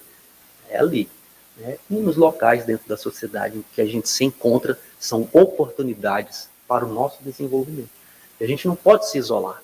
[0.69, 1.09] é ali.
[1.57, 1.79] Né?
[1.91, 6.85] E nos locais dentro da sociedade em que a gente se encontra são oportunidades para
[6.85, 7.91] o nosso desenvolvimento.
[8.39, 9.63] E a gente não pode se isolar.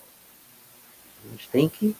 [1.26, 1.96] A gente tem que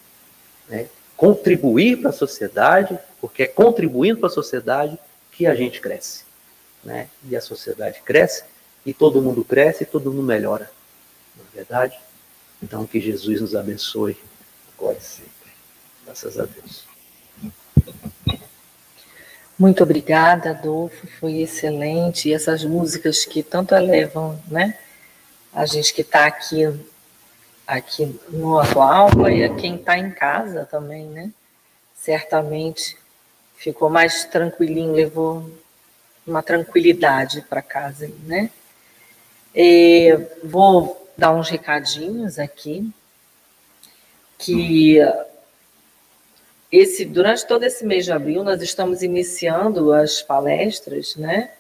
[0.69, 4.99] né, contribuir para a sociedade, porque é contribuindo para a sociedade
[5.33, 6.25] que a gente cresce.
[6.85, 7.09] Né?
[7.29, 8.45] E a sociedade cresce,
[8.85, 10.71] e todo mundo cresce, e todo mundo melhora.
[11.37, 11.99] Não é verdade?
[12.63, 14.17] Então, que Jesus nos abençoe
[14.77, 15.33] agora e sempre.
[16.05, 16.87] Graças a Deus.
[19.59, 22.29] Muito obrigada, Adolfo, foi excelente.
[22.29, 24.79] E essas músicas que tanto elevam, né?
[25.53, 26.63] A gente que está aqui,
[27.67, 31.33] aqui no atual e a quem está em casa também, né?
[31.95, 32.97] Certamente
[33.57, 35.51] ficou mais tranquilinho, levou
[36.27, 38.51] uma tranquilidade para casa, né?
[39.55, 42.93] E vou dar uns recadinhos aqui
[44.39, 44.99] que
[46.71, 51.51] esse, durante todo esse mês de abril, nós estamos iniciando as palestras, né?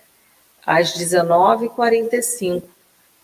[0.64, 2.62] Às 19h45,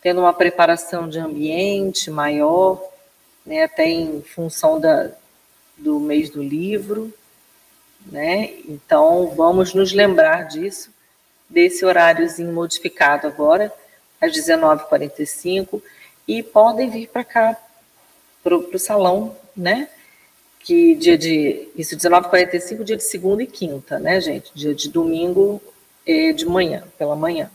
[0.03, 2.83] tendo uma preparação de ambiente maior,
[3.47, 3.65] né?
[3.65, 5.11] Até em função da,
[5.79, 7.13] do mês do livro,
[8.05, 8.55] né?
[8.69, 10.91] Então, vamos nos lembrar disso,
[11.49, 13.73] desse horáriozinho modificado agora,
[14.21, 15.81] às 19h45,
[16.27, 17.57] e podem vir para cá,
[18.43, 19.89] para o salão, né?
[20.63, 21.69] que dia de.
[21.77, 24.51] Isso, 19h45, dia de segunda e quinta, né, gente?
[24.55, 25.61] Dia de domingo
[26.07, 27.51] de manhã, pela manhã,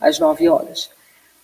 [0.00, 0.90] às 9 horas.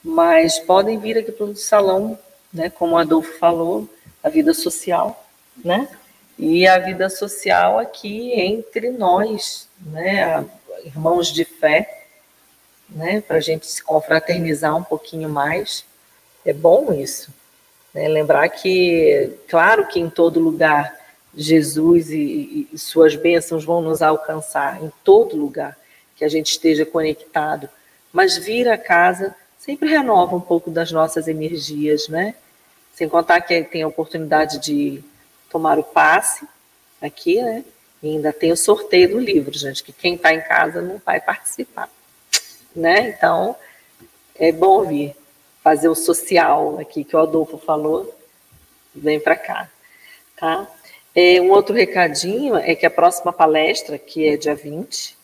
[0.02, 2.18] Mas podem vir aqui para o salão,
[2.52, 2.70] né?
[2.70, 3.88] Como o Adolfo falou,
[4.22, 5.26] a vida social,
[5.64, 5.88] né?
[6.38, 10.44] E a vida social aqui entre nós, né?
[10.84, 12.06] Irmãos de fé,
[12.88, 13.20] né?
[13.20, 15.84] Para a gente se confraternizar um pouquinho mais.
[16.44, 17.32] É bom isso.
[17.94, 18.08] Né?
[18.08, 20.98] Lembrar que, claro que em todo lugar
[21.34, 25.78] Jesus e, e, suas bênçãos vão nos alcançar, em todo lugar
[26.16, 27.68] que a gente esteja conectado,
[28.12, 32.34] mas vir a casa sempre renova um pouco das nossas energias, né?
[32.92, 35.02] Sem contar que tem a oportunidade de
[35.48, 36.46] tomar o passe
[37.00, 37.64] aqui, né?
[38.02, 41.20] E ainda tem o sorteio do livro, gente, que quem está em casa não vai
[41.20, 41.88] participar,
[42.74, 43.10] né?
[43.10, 43.54] Então,
[44.34, 45.14] é bom vir
[45.62, 48.12] fazer o social aqui que o Adolfo falou,
[48.92, 49.70] vem para cá,
[50.36, 50.68] tá?
[51.14, 55.16] É, um outro recadinho é que a próxima palestra, que é dia 20,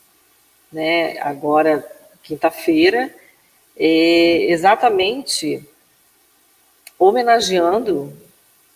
[0.71, 1.85] né, agora
[2.23, 3.13] quinta-feira,
[3.79, 5.65] é exatamente
[6.99, 8.13] homenageando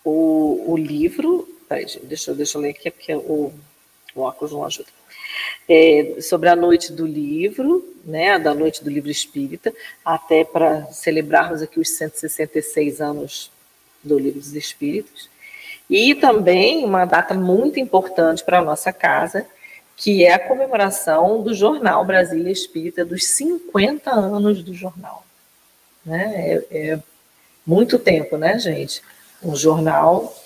[0.04, 1.48] o, o livro.
[1.68, 3.52] Peraí, deixa, deixa eu ler aqui, porque o,
[4.14, 4.88] o óculos não ajuda.
[5.68, 9.72] É, sobre a noite do livro, né, da noite do livro espírita,
[10.04, 13.50] até para celebrarmos aqui os 166 anos
[14.02, 15.28] do livro dos espíritos.
[15.88, 19.46] E também uma data muito importante para a nossa casa,
[20.02, 25.24] que é a comemoração do jornal Brasília Espírita, dos 50 anos do jornal.
[26.04, 26.56] Né?
[26.72, 27.02] É, é
[27.64, 29.00] muito tempo, né, gente?
[29.40, 30.36] Um jornal.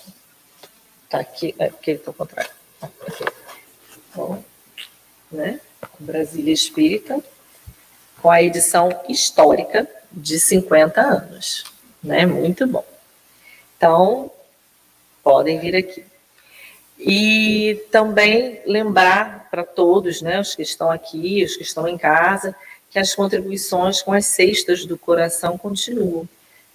[1.09, 2.51] Tá aqui, é porque ele está ao contrário.
[4.13, 4.43] Bom,
[5.31, 5.59] né?
[5.97, 7.19] Brasília Espírita,
[8.21, 11.63] com a edição histórica de 50 anos.
[12.03, 12.27] Né?
[12.27, 12.85] Muito bom.
[13.75, 14.29] Então,
[15.23, 16.05] podem vir aqui.
[16.99, 22.55] E também lembrar para todos, né, os que estão aqui, os que estão em casa,
[22.89, 26.27] que as contribuições com as cestas do coração continuam.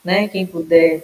[0.05, 0.29] Né?
[0.29, 1.03] Quem puder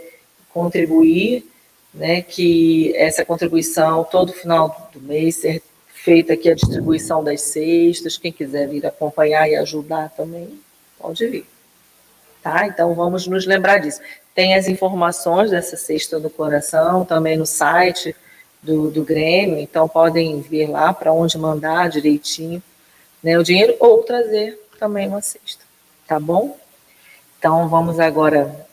[0.53, 1.45] contribuir,
[1.93, 8.17] né, que essa contribuição todo final do mês ser feita aqui a distribuição das cestas,
[8.17, 10.61] quem quiser vir acompanhar e ajudar também,
[10.99, 11.47] pode vir.
[12.43, 12.67] Tá?
[12.67, 14.01] Então vamos nos lembrar disso.
[14.35, 18.15] Tem as informações dessa cesta do coração também no site
[18.63, 22.63] do, do Grêmio, então podem ver lá para onde mandar direitinho
[23.23, 25.65] né, o dinheiro ou trazer também uma cesta,
[26.07, 26.59] tá bom?
[27.39, 28.67] Então vamos agora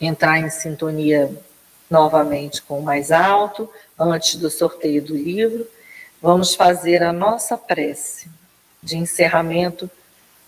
[0.00, 1.30] entrar em sintonia
[1.90, 5.66] novamente com o mais alto, antes do sorteio do livro.
[6.20, 8.28] Vamos fazer a nossa prece
[8.82, 9.90] de encerramento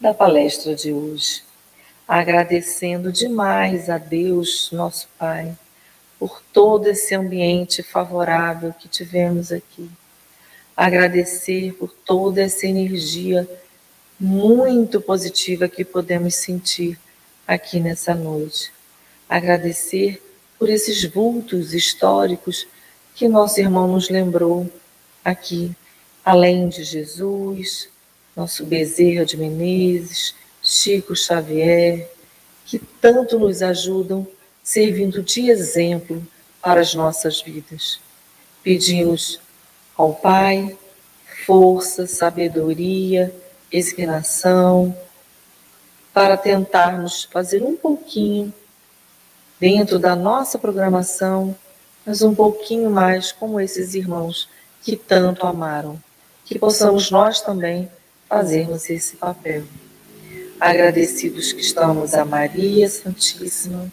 [0.01, 1.47] da palestra de hoje
[2.07, 5.57] agradecendo demais a Deus, nosso Pai,
[6.19, 9.91] por todo esse ambiente favorável que tivemos aqui.
[10.77, 13.49] Agradecer por toda essa energia
[14.19, 16.99] muito positiva que podemos sentir
[17.47, 18.73] aqui nessa noite.
[19.29, 20.23] Agradecer
[20.59, 22.67] por esses vultos históricos
[23.15, 24.71] que nosso irmão nos lembrou
[25.25, 25.75] aqui,
[26.25, 27.89] além de Jesus,
[28.35, 32.11] nosso Bezerra de Menezes, Chico Xavier,
[32.67, 34.27] que tanto nos ajudam,
[34.67, 36.27] servindo de exemplo
[36.61, 38.01] para as nossas vidas.
[38.65, 39.39] Pedimos
[39.97, 40.77] ao Pai
[41.47, 43.33] força, sabedoria,
[43.71, 44.97] resignação,
[46.13, 48.53] para tentarmos fazer um pouquinho
[49.61, 51.57] dentro da nossa programação,
[52.05, 54.49] mas um pouquinho mais como esses irmãos
[54.83, 55.97] que tanto amaram.
[56.45, 57.89] Que possamos nós também
[58.29, 59.63] fazermos esse papel.
[60.59, 63.93] Agradecidos que estamos a Maria Santíssima,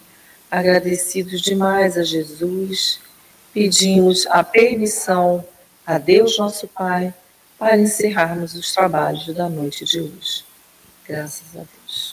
[0.53, 2.99] agradecidos demais a Jesus,
[3.51, 5.43] pedimos a permissão
[5.83, 7.11] a Deus nosso Pai
[7.57, 10.45] para encerrarmos os trabalhos da noite de hoje.
[11.07, 12.12] Graças a Deus.